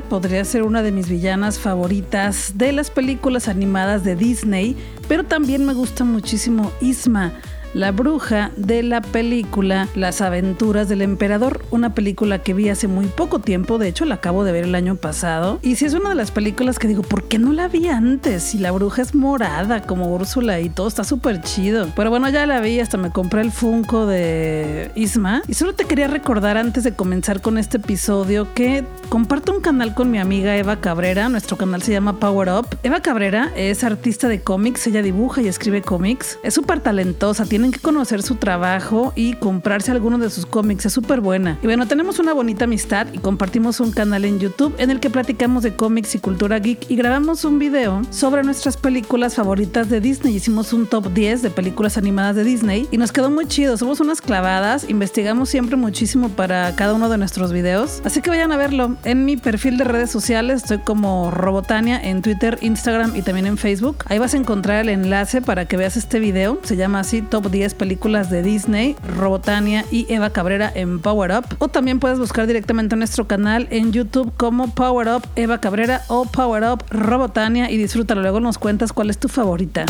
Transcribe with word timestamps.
podría 0.00 0.44
ser 0.44 0.62
una 0.62 0.82
de 0.82 0.92
mis 0.92 1.08
villanas 1.08 1.58
favoritas 1.58 2.52
de 2.56 2.72
las 2.72 2.90
películas 2.90 3.48
animadas 3.48 4.04
de 4.04 4.16
Disney, 4.16 4.76
pero 5.08 5.24
también 5.24 5.64
me 5.64 5.74
gusta 5.74 6.04
muchísimo 6.04 6.72
Isma 6.80 7.32
la 7.74 7.90
bruja 7.90 8.50
de 8.56 8.82
la 8.82 9.00
película 9.00 9.88
Las 9.94 10.20
aventuras 10.20 10.88
del 10.88 11.02
emperador, 11.02 11.64
una 11.70 11.94
película 11.94 12.38
que 12.40 12.54
vi 12.54 12.68
hace 12.68 12.88
muy 12.88 13.06
poco 13.06 13.38
tiempo, 13.38 13.78
de 13.78 13.88
hecho 13.88 14.04
la 14.04 14.16
acabo 14.16 14.44
de 14.44 14.52
ver 14.52 14.64
el 14.64 14.74
año 14.74 14.96
pasado, 14.96 15.58
y 15.62 15.76
si 15.76 15.84
es 15.84 15.94
una 15.94 16.10
de 16.10 16.14
las 16.14 16.30
películas 16.30 16.78
que 16.78 16.88
digo, 16.88 17.02
¿por 17.02 17.24
qué 17.24 17.38
no 17.38 17.52
la 17.52 17.68
vi 17.68 17.88
antes? 17.88 18.42
Si 18.42 18.58
la 18.58 18.70
bruja 18.72 19.02
es 19.02 19.14
morada 19.14 19.82
como 19.82 20.12
Úrsula 20.14 20.60
y 20.60 20.68
todo 20.68 20.88
está 20.88 21.04
súper 21.04 21.40
chido. 21.40 21.88
Pero 21.96 22.10
bueno, 22.10 22.28
ya 22.28 22.46
la 22.46 22.60
vi, 22.60 22.80
hasta 22.80 22.98
me 22.98 23.10
compré 23.10 23.40
el 23.40 23.52
Funko 23.52 24.06
de 24.06 24.90
Isma, 24.94 25.42
y 25.48 25.54
solo 25.54 25.74
te 25.74 25.84
quería 25.84 26.08
recordar 26.08 26.56
antes 26.56 26.84
de 26.84 26.94
comenzar 26.94 27.40
con 27.40 27.58
este 27.58 27.78
episodio 27.78 28.52
que 28.54 28.84
comparto 29.08 29.52
un 29.52 29.60
canal 29.60 29.94
con 29.94 30.10
mi 30.10 30.18
amiga 30.18 30.56
Eva 30.56 30.80
Cabrera, 30.80 31.28
nuestro 31.28 31.56
canal 31.56 31.82
se 31.82 31.92
llama 31.92 32.18
Power 32.18 32.48
Up. 32.50 32.66
Eva 32.82 33.00
Cabrera 33.00 33.50
es 33.56 33.84
artista 33.84 34.28
de 34.28 34.40
cómics, 34.40 34.86
ella 34.86 35.02
dibuja 35.02 35.42
y 35.42 35.48
escribe 35.48 35.82
cómics, 35.82 36.38
es 36.42 36.54
súper 36.54 36.80
talentosa, 36.80 37.46
tiene 37.46 37.61
tienen 37.62 37.78
que 37.78 37.78
conocer 37.78 38.24
su 38.24 38.34
trabajo 38.34 39.12
y 39.14 39.34
comprarse 39.34 39.92
alguno 39.92 40.18
de 40.18 40.30
sus 40.30 40.46
cómics. 40.46 40.86
Es 40.86 40.92
súper 40.94 41.20
buena. 41.20 41.60
Y 41.62 41.66
bueno, 41.66 41.86
tenemos 41.86 42.18
una 42.18 42.32
bonita 42.32 42.64
amistad 42.64 43.06
y 43.12 43.18
compartimos 43.18 43.78
un 43.78 43.92
canal 43.92 44.24
en 44.24 44.40
YouTube 44.40 44.74
en 44.78 44.90
el 44.90 44.98
que 44.98 45.10
platicamos 45.10 45.62
de 45.62 45.76
cómics 45.76 46.16
y 46.16 46.18
cultura 46.18 46.58
geek 46.58 46.90
y 46.90 46.96
grabamos 46.96 47.44
un 47.44 47.60
video 47.60 48.02
sobre 48.10 48.42
nuestras 48.42 48.76
películas 48.76 49.36
favoritas 49.36 49.88
de 49.88 50.00
Disney. 50.00 50.34
Hicimos 50.34 50.72
un 50.72 50.88
top 50.88 51.12
10 51.12 51.42
de 51.42 51.50
películas 51.50 51.96
animadas 51.96 52.34
de 52.34 52.42
Disney 52.42 52.88
y 52.90 52.96
nos 52.96 53.12
quedó 53.12 53.30
muy 53.30 53.46
chido. 53.46 53.76
Somos 53.76 54.00
unas 54.00 54.20
clavadas, 54.20 54.90
investigamos 54.90 55.48
siempre 55.48 55.76
muchísimo 55.76 56.30
para 56.30 56.74
cada 56.74 56.94
uno 56.94 57.08
de 57.08 57.16
nuestros 57.16 57.52
videos. 57.52 58.02
Así 58.04 58.22
que 58.22 58.30
vayan 58.30 58.50
a 58.50 58.56
verlo. 58.56 58.96
En 59.04 59.24
mi 59.24 59.36
perfil 59.36 59.78
de 59.78 59.84
redes 59.84 60.10
sociales 60.10 60.62
estoy 60.62 60.78
como 60.78 61.30
Robotania 61.30 62.00
en 62.02 62.22
Twitter, 62.22 62.58
Instagram 62.60 63.14
y 63.14 63.22
también 63.22 63.46
en 63.46 63.56
Facebook. 63.56 63.98
Ahí 64.08 64.18
vas 64.18 64.34
a 64.34 64.36
encontrar 64.36 64.80
el 64.80 64.88
enlace 64.88 65.42
para 65.42 65.66
que 65.66 65.76
veas 65.76 65.96
este 65.96 66.18
video. 66.18 66.58
Se 66.64 66.74
llama 66.74 66.98
así 66.98 67.22
Top 67.22 67.51
10 67.52 67.74
películas 67.74 68.30
de 68.30 68.42
Disney, 68.42 68.96
Robotania 69.16 69.84
y 69.92 70.12
Eva 70.12 70.30
Cabrera 70.30 70.72
en 70.74 70.98
Power 70.98 71.30
Up. 71.30 71.44
O 71.60 71.68
también 71.68 72.00
puedes 72.00 72.18
buscar 72.18 72.48
directamente 72.48 72.96
en 72.96 72.98
nuestro 72.98 73.28
canal 73.28 73.68
en 73.70 73.92
YouTube 73.92 74.32
como 74.36 74.74
Power 74.74 75.06
Up 75.06 75.22
Eva 75.36 75.60
Cabrera 75.60 76.02
o 76.08 76.24
Power 76.24 76.64
Up 76.64 76.84
Robotania 76.90 77.70
y 77.70 77.76
disfrútalo. 77.76 78.22
Luego 78.22 78.40
nos 78.40 78.58
cuentas 78.58 78.92
cuál 78.92 79.10
es 79.10 79.18
tu 79.18 79.28
favorita. 79.28 79.86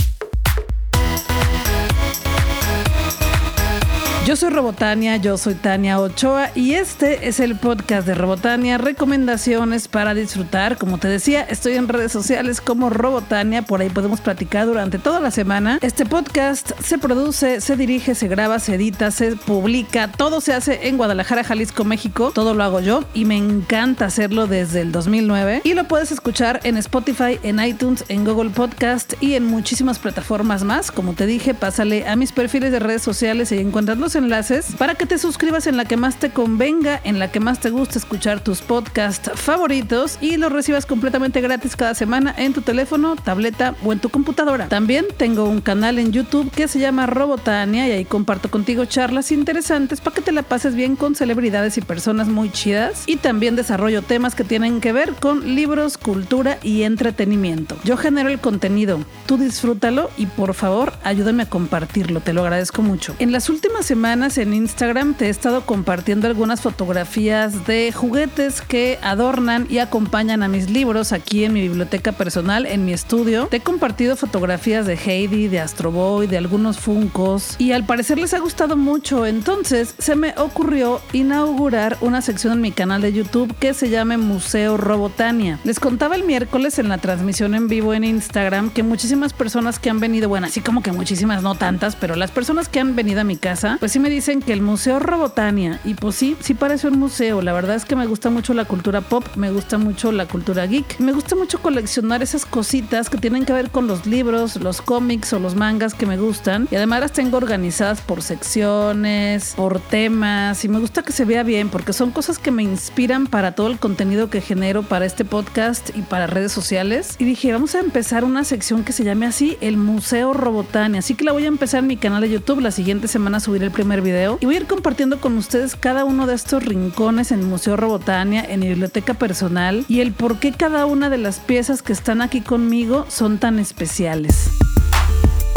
Yo 4.24 4.36
soy 4.36 4.50
Robotania, 4.50 5.16
yo 5.16 5.36
soy 5.36 5.54
Tania 5.54 5.98
Ochoa 5.98 6.52
y 6.54 6.74
este 6.74 7.26
es 7.26 7.40
el 7.40 7.56
podcast 7.56 8.06
de 8.06 8.14
Robotania, 8.14 8.78
recomendaciones 8.78 9.88
para 9.88 10.14
disfrutar. 10.14 10.78
Como 10.78 10.98
te 10.98 11.08
decía, 11.08 11.42
estoy 11.42 11.72
en 11.72 11.88
redes 11.88 12.12
sociales 12.12 12.60
como 12.60 12.88
Robotania, 12.88 13.62
por 13.62 13.80
ahí 13.80 13.90
podemos 13.90 14.20
platicar 14.20 14.66
durante 14.66 15.00
toda 15.00 15.18
la 15.18 15.32
semana. 15.32 15.80
Este 15.82 16.06
podcast 16.06 16.70
se 16.80 16.98
produce, 16.98 17.60
se 17.60 17.76
dirige, 17.76 18.14
se 18.14 18.28
graba, 18.28 18.60
se 18.60 18.76
edita, 18.76 19.10
se 19.10 19.34
publica, 19.34 20.12
todo 20.12 20.40
se 20.40 20.54
hace 20.54 20.86
en 20.86 20.98
Guadalajara, 20.98 21.42
Jalisco, 21.42 21.82
México, 21.82 22.30
todo 22.32 22.54
lo 22.54 22.62
hago 22.62 22.78
yo 22.78 23.02
y 23.14 23.24
me 23.24 23.36
encanta 23.36 24.04
hacerlo 24.04 24.46
desde 24.46 24.82
el 24.82 24.92
2009 24.92 25.62
y 25.64 25.74
lo 25.74 25.88
puedes 25.88 26.12
escuchar 26.12 26.60
en 26.62 26.76
Spotify, 26.76 27.40
en 27.42 27.58
iTunes, 27.58 28.04
en 28.06 28.24
Google 28.24 28.50
Podcast 28.50 29.14
y 29.20 29.34
en 29.34 29.46
muchísimas 29.46 29.98
plataformas 29.98 30.62
más. 30.62 30.92
Como 30.92 31.14
te 31.14 31.26
dije, 31.26 31.54
pásale 31.54 32.06
a 32.06 32.14
mis 32.14 32.30
perfiles 32.30 32.70
de 32.70 32.78
redes 32.78 33.02
sociales 33.02 33.50
y 33.50 33.58
encuentras 33.58 33.98
los 33.98 34.11
enlaces 34.14 34.74
para 34.76 34.94
que 34.94 35.06
te 35.06 35.18
suscribas 35.18 35.66
en 35.66 35.76
la 35.76 35.84
que 35.84 35.96
más 35.96 36.16
te 36.16 36.30
convenga, 36.30 37.00
en 37.04 37.18
la 37.18 37.30
que 37.30 37.40
más 37.40 37.60
te 37.60 37.70
guste 37.70 37.98
escuchar 37.98 38.42
tus 38.42 38.60
podcasts 38.60 39.30
favoritos 39.34 40.18
y 40.20 40.36
los 40.36 40.52
recibas 40.52 40.86
completamente 40.86 41.40
gratis 41.40 41.76
cada 41.76 41.94
semana 41.94 42.34
en 42.36 42.52
tu 42.52 42.62
teléfono, 42.62 43.16
tableta 43.16 43.74
o 43.84 43.92
en 43.92 44.00
tu 44.00 44.10
computadora. 44.10 44.68
También 44.68 45.06
tengo 45.16 45.44
un 45.44 45.60
canal 45.60 45.98
en 45.98 46.12
YouTube 46.12 46.50
que 46.50 46.68
se 46.68 46.78
llama 46.78 47.06
Robotania 47.06 47.88
y 47.88 47.92
ahí 47.92 48.04
comparto 48.04 48.50
contigo 48.50 48.84
charlas 48.84 49.32
interesantes 49.32 50.00
para 50.00 50.16
que 50.16 50.22
te 50.22 50.32
la 50.32 50.42
pases 50.42 50.74
bien 50.74 50.96
con 50.96 51.14
celebridades 51.14 51.78
y 51.78 51.80
personas 51.80 52.28
muy 52.28 52.50
chidas 52.50 53.04
y 53.06 53.16
también 53.16 53.56
desarrollo 53.56 54.02
temas 54.02 54.34
que 54.34 54.44
tienen 54.44 54.80
que 54.80 54.92
ver 54.92 55.14
con 55.14 55.54
libros, 55.54 55.96
cultura 55.96 56.58
y 56.62 56.82
entretenimiento. 56.82 57.78
Yo 57.84 57.96
genero 57.96 58.28
el 58.28 58.40
contenido, 58.40 59.00
tú 59.26 59.38
disfrútalo 59.38 60.10
y 60.18 60.26
por 60.26 60.54
favor 60.54 60.92
ayúdame 61.02 61.44
a 61.44 61.48
compartirlo, 61.48 62.20
te 62.20 62.32
lo 62.32 62.42
agradezco 62.42 62.82
mucho. 62.82 63.14
En 63.18 63.32
las 63.32 63.48
últimas 63.48 63.86
semanas 63.86 64.01
en 64.02 64.52
Instagram 64.52 65.14
te 65.14 65.26
he 65.26 65.28
estado 65.28 65.64
compartiendo 65.64 66.26
algunas 66.26 66.60
fotografías 66.60 67.66
de 67.66 67.92
juguetes 67.92 68.60
que 68.60 68.98
adornan 69.00 69.66
y 69.70 69.78
acompañan 69.78 70.42
a 70.42 70.48
mis 70.48 70.68
libros 70.70 71.12
aquí 71.12 71.44
en 71.44 71.52
mi 71.52 71.60
biblioteca 71.60 72.10
personal, 72.10 72.66
en 72.66 72.84
mi 72.84 72.92
estudio. 72.92 73.46
Te 73.46 73.58
he 73.58 73.60
compartido 73.60 74.16
fotografías 74.16 74.86
de 74.86 74.94
Heidi, 74.94 75.46
de 75.46 75.60
Astro 75.60 75.92
Boy, 75.92 76.26
de 76.26 76.36
algunos 76.36 76.80
Funcos 76.80 77.54
y 77.58 77.70
al 77.70 77.86
parecer 77.86 78.18
les 78.18 78.34
ha 78.34 78.40
gustado 78.40 78.76
mucho. 78.76 79.24
Entonces 79.24 79.94
se 79.98 80.16
me 80.16 80.34
ocurrió 80.36 81.00
inaugurar 81.12 81.96
una 82.00 82.22
sección 82.22 82.54
en 82.54 82.60
mi 82.60 82.72
canal 82.72 83.02
de 83.02 83.12
YouTube 83.12 83.54
que 83.60 83.72
se 83.72 83.88
llame 83.88 84.16
Museo 84.16 84.78
Robotania. 84.78 85.60
Les 85.62 85.78
contaba 85.78 86.16
el 86.16 86.24
miércoles 86.24 86.80
en 86.80 86.88
la 86.88 86.98
transmisión 86.98 87.54
en 87.54 87.68
vivo 87.68 87.94
en 87.94 88.02
Instagram 88.02 88.70
que 88.70 88.82
muchísimas 88.82 89.32
personas 89.32 89.78
que 89.78 89.90
han 89.90 90.00
venido, 90.00 90.28
bueno, 90.28 90.48
así 90.48 90.60
como 90.60 90.82
que 90.82 90.90
muchísimas, 90.90 91.44
no 91.44 91.54
tantas, 91.54 91.94
pero 91.94 92.16
las 92.16 92.32
personas 92.32 92.68
que 92.68 92.80
han 92.80 92.96
venido 92.96 93.20
a 93.20 93.24
mi 93.24 93.36
casa, 93.36 93.76
pues 93.78 93.91
sí 93.92 94.00
me 94.00 94.08
dicen 94.08 94.40
que 94.40 94.54
el 94.54 94.62
Museo 94.62 95.00
Robotania, 95.00 95.78
y 95.84 95.92
pues 95.92 96.16
sí, 96.16 96.34
sí 96.40 96.54
parece 96.54 96.88
un 96.88 96.98
museo. 96.98 97.42
La 97.42 97.52
verdad 97.52 97.76
es 97.76 97.84
que 97.84 97.94
me 97.94 98.06
gusta 98.06 98.30
mucho 98.30 98.54
la 98.54 98.64
cultura 98.64 99.02
pop, 99.02 99.22
me 99.36 99.50
gusta 99.50 99.76
mucho 99.76 100.12
la 100.12 100.24
cultura 100.24 100.64
geek, 100.64 100.98
me 100.98 101.12
gusta 101.12 101.36
mucho 101.36 101.60
coleccionar 101.60 102.22
esas 102.22 102.46
cositas 102.46 103.10
que 103.10 103.18
tienen 103.18 103.44
que 103.44 103.52
ver 103.52 103.70
con 103.70 103.86
los 103.86 104.06
libros, 104.06 104.56
los 104.56 104.80
cómics 104.80 105.34
o 105.34 105.38
los 105.38 105.56
mangas 105.56 105.92
que 105.92 106.06
me 106.06 106.16
gustan. 106.16 106.68
Y 106.70 106.76
además 106.76 107.00
las 107.00 107.12
tengo 107.12 107.36
organizadas 107.36 108.00
por 108.00 108.22
secciones, 108.22 109.52
por 109.56 109.78
temas, 109.78 110.64
y 110.64 110.70
me 110.70 110.78
gusta 110.78 111.02
que 111.02 111.12
se 111.12 111.26
vea 111.26 111.42
bien 111.42 111.68
porque 111.68 111.92
son 111.92 112.12
cosas 112.12 112.38
que 112.38 112.50
me 112.50 112.62
inspiran 112.62 113.26
para 113.26 113.54
todo 113.54 113.66
el 113.66 113.78
contenido 113.78 114.30
que 114.30 114.40
genero 114.40 114.84
para 114.84 115.04
este 115.04 115.26
podcast 115.26 115.90
y 115.94 116.00
para 116.00 116.26
redes 116.26 116.50
sociales. 116.50 117.16
Y 117.18 117.26
dije, 117.26 117.52
vamos 117.52 117.74
a 117.74 117.80
empezar 117.80 118.24
una 118.24 118.44
sección 118.44 118.84
que 118.84 118.92
se 118.94 119.04
llame 119.04 119.26
así, 119.26 119.58
el 119.60 119.76
Museo 119.76 120.32
Robotania. 120.32 121.00
Así 121.00 121.14
que 121.14 121.24
la 121.24 121.32
voy 121.32 121.44
a 121.44 121.48
empezar 121.48 121.80
en 121.80 121.88
mi 121.88 121.98
canal 121.98 122.22
de 122.22 122.30
YouTube. 122.30 122.60
La 122.60 122.70
siguiente 122.70 123.06
semana 123.06 123.38
subiré 123.38 123.66
el 123.66 123.70
primer 123.70 123.81
video 123.82 124.38
y 124.40 124.46
voy 124.46 124.54
a 124.54 124.58
ir 124.58 124.66
compartiendo 124.66 125.20
con 125.20 125.36
ustedes 125.36 125.76
cada 125.76 126.04
uno 126.04 126.26
de 126.26 126.34
estos 126.34 126.64
rincones 126.64 127.32
en 127.32 127.40
el 127.40 127.46
Museo 127.46 127.76
Robotania, 127.76 128.44
en 128.44 128.60
mi 128.60 128.68
biblioteca 128.68 129.14
personal 129.14 129.84
y 129.88 130.00
el 130.00 130.12
por 130.12 130.38
qué 130.38 130.52
cada 130.52 130.86
una 130.86 131.10
de 131.10 131.18
las 131.18 131.40
piezas 131.40 131.82
que 131.82 131.92
están 131.92 132.22
aquí 132.22 132.40
conmigo 132.40 133.04
son 133.08 133.38
tan 133.38 133.58
especiales. 133.58 134.50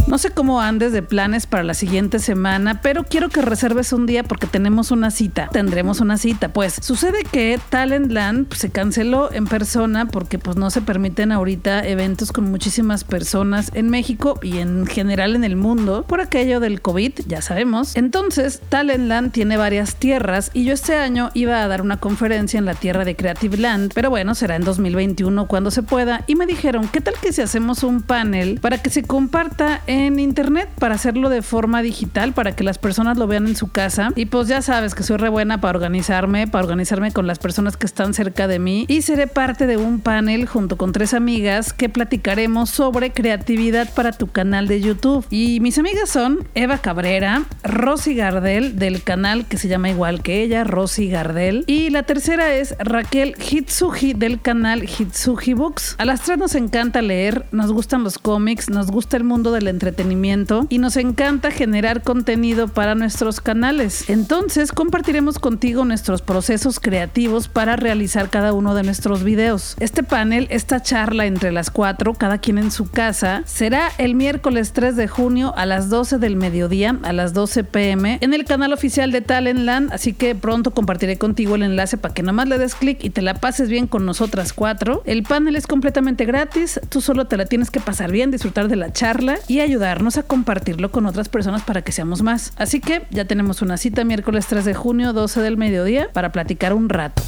No 0.07 0.19
sé 0.19 0.29
cómo 0.29 0.61
andes 0.61 0.91
de 0.91 1.01
planes 1.01 1.47
para 1.47 1.63
la 1.63 1.73
siguiente 1.73 2.19
semana, 2.19 2.79
pero 2.81 3.05
quiero 3.05 3.29
que 3.29 3.41
reserves 3.41 3.91
un 3.91 4.05
día 4.05 4.21
porque 4.21 4.45
tenemos 4.45 4.91
una 4.91 5.09
cita. 5.09 5.49
Tendremos 5.51 5.99
una 5.99 6.17
cita. 6.17 6.49
Pues 6.49 6.75
sucede 6.79 7.23
que 7.23 7.59
Talentland 7.69 8.53
se 8.53 8.69
canceló 8.69 9.31
en 9.33 9.47
persona 9.47 10.05
porque 10.05 10.37
pues 10.37 10.57
no 10.57 10.69
se 10.69 10.81
permiten 10.81 11.31
ahorita 11.31 11.87
eventos 11.87 12.31
con 12.31 12.51
muchísimas 12.51 13.03
personas 13.03 13.71
en 13.73 13.89
México 13.89 14.39
y 14.43 14.59
en 14.59 14.85
general 14.85 15.35
en 15.35 15.43
el 15.43 15.55
mundo 15.55 16.05
por 16.07 16.21
aquello 16.21 16.59
del 16.59 16.81
COVID, 16.81 17.13
ya 17.25 17.41
sabemos. 17.41 17.95
Entonces, 17.95 18.61
Talentland 18.69 19.31
tiene 19.31 19.57
varias 19.57 19.95
tierras 19.95 20.51
y 20.53 20.65
yo 20.65 20.73
este 20.73 20.95
año 20.97 21.31
iba 21.33 21.63
a 21.63 21.67
dar 21.67 21.81
una 21.81 21.97
conferencia 21.97 22.59
en 22.59 22.65
la 22.65 22.75
tierra 22.75 23.05
de 23.05 23.15
Creative 23.15 23.57
Land, 23.57 23.93
pero 23.95 24.11
bueno, 24.11 24.35
será 24.35 24.55
en 24.55 24.65
2021 24.65 25.47
cuando 25.47 25.71
se 25.71 25.81
pueda 25.81 26.23
y 26.27 26.35
me 26.35 26.45
dijeron, 26.45 26.87
¿qué 26.89 27.01
tal 27.01 27.15
que 27.19 27.33
si 27.33 27.41
hacemos 27.41 27.81
un 27.81 28.03
panel 28.03 28.59
para 28.61 28.77
que 28.77 28.91
se 28.91 29.01
comparta 29.01 29.81
en 29.87 29.94
internet 30.19 30.69
para 30.79 30.95
hacerlo 30.95 31.29
de 31.29 31.41
forma 31.41 31.81
digital, 31.81 32.33
para 32.33 32.55
que 32.55 32.63
las 32.63 32.77
personas 32.77 33.17
lo 33.17 33.27
vean 33.27 33.47
en 33.47 33.55
su 33.55 33.71
casa. 33.71 34.11
Y 34.15 34.25
pues 34.25 34.47
ya 34.47 34.61
sabes 34.61 34.93
que 34.93 35.03
soy 35.03 35.17
re 35.17 35.29
buena 35.29 35.61
para 35.61 35.77
organizarme, 35.77 36.47
para 36.47 36.63
organizarme 36.63 37.11
con 37.11 37.27
las 37.27 37.39
personas 37.39 37.77
que 37.77 37.85
están 37.85 38.13
cerca 38.13 38.47
de 38.47 38.59
mí. 38.59 38.85
Y 38.87 39.01
seré 39.01 39.27
parte 39.27 39.67
de 39.67 39.77
un 39.77 39.99
panel 39.99 40.45
junto 40.45 40.77
con 40.77 40.91
tres 40.91 41.13
amigas 41.13 41.73
que 41.73 41.89
platicaremos 41.89 42.69
sobre 42.69 43.11
creatividad 43.11 43.93
para 43.93 44.11
tu 44.11 44.27
canal 44.27 44.67
de 44.67 44.81
YouTube. 44.81 45.25
Y 45.29 45.59
mis 45.61 45.77
amigas 45.77 46.09
son 46.09 46.47
Eva 46.55 46.79
Cabrera, 46.79 47.43
Rosy 47.63 48.15
Gardel 48.15 48.77
del 48.77 49.03
canal 49.03 49.45
que 49.45 49.57
se 49.57 49.67
llama 49.67 49.89
igual 49.89 50.21
que 50.21 50.43
ella, 50.43 50.63
Rosy 50.63 51.09
Gardel. 51.09 51.63
Y 51.67 51.89
la 51.89 52.03
tercera 52.03 52.53
es 52.53 52.75
Raquel 52.79 53.35
Hitsuji 53.37 54.13
del 54.13 54.41
canal 54.41 54.83
Hitsuji 54.83 55.53
Books. 55.53 55.95
A 55.97 56.05
las 56.05 56.21
tres 56.21 56.37
nos 56.37 56.55
encanta 56.55 57.01
leer, 57.01 57.45
nos 57.51 57.71
gustan 57.71 58.03
los 58.03 58.17
cómics, 58.17 58.69
nos 58.69 58.91
gusta 58.91 59.17
el 59.17 59.23
mundo 59.23 59.51
del 59.51 59.67
entretenimiento 59.67 59.84
entretenimiento 59.85 60.65
y 60.69 60.79
nos 60.79 60.97
encanta 60.97 61.51
generar 61.51 62.01
contenido 62.01 62.67
para 62.67 62.95
nuestros 62.95 63.39
canales. 63.39 64.09
Entonces 64.09 64.71
compartiremos 64.71 65.37
contigo 65.37 65.85
nuestros 65.85 66.21
procesos 66.21 66.79
creativos 66.79 67.47
para 67.47 67.75
realizar 67.75 68.29
cada 68.29 68.53
uno 68.53 68.73
de 68.73 68.83
nuestros 68.83 69.23
videos. 69.23 69.75
Este 69.79 70.01
panel, 70.01 70.47
esta 70.49 70.81
charla 70.81 71.27
entre 71.27 71.51
las 71.51 71.69
cuatro, 71.69 72.13
cada 72.15 72.39
quien 72.39 72.57
en 72.57 72.71
su 72.71 72.89
casa, 72.89 73.43
será 73.45 73.91
el 73.99 74.15
miércoles 74.15 74.73
3 74.73 74.95
de 74.95 75.07
junio 75.07 75.53
a 75.55 75.65
las 75.65 75.89
12 75.89 76.17
del 76.17 76.35
mediodía, 76.35 76.97
a 77.03 77.13
las 77.13 77.33
12 77.33 77.63
pm, 77.63 78.17
en 78.21 78.33
el 78.33 78.45
canal 78.45 78.73
oficial 78.73 79.11
de 79.11 79.21
Talentland, 79.21 79.93
así 79.93 80.13
que 80.13 80.33
pronto 80.33 80.71
compartiré 80.71 81.17
contigo 81.17 81.55
el 81.55 81.63
enlace 81.63 81.97
para 81.97 82.13
que 82.13 82.23
nada 82.23 82.33
más 82.33 82.47
le 82.47 82.57
des 82.57 82.73
clic 82.73 83.03
y 83.03 83.11
te 83.11 83.21
la 83.21 83.35
pases 83.35 83.69
bien 83.69 83.85
con 83.87 84.05
nosotras 84.05 84.53
cuatro. 84.53 85.03
El 85.05 85.23
panel 85.23 85.55
es 85.55 85.67
completamente 85.67 86.25
gratis, 86.25 86.79
tú 86.89 87.01
solo 87.01 87.25
te 87.25 87.37
la 87.37 87.45
tienes 87.45 87.69
que 87.69 87.79
pasar 87.79 88.11
bien, 88.11 88.31
disfrutar 88.31 88.67
de 88.67 88.75
la 88.75 88.91
charla 88.91 89.37
y 89.47 89.59
ayudarnos 89.75 90.17
a 90.17 90.23
compartirlo 90.23 90.89
con 90.89 91.05
otras 91.05 91.27
personas 91.27 91.61
para 91.63 91.81
que 91.81 91.91
seamos 91.91 92.21
más. 92.21 92.53
Así 92.55 92.79
que 92.79 93.05
ya 93.11 93.25
tenemos 93.25 93.61
una 93.61 93.75
cita 93.75 94.05
miércoles 94.05 94.47
3 94.47 94.63
de 94.63 94.73
junio, 94.73 95.11
12 95.11 95.41
del 95.41 95.57
mediodía, 95.57 96.09
para 96.13 96.31
platicar 96.31 96.73
un 96.73 96.87
rato. 96.87 97.21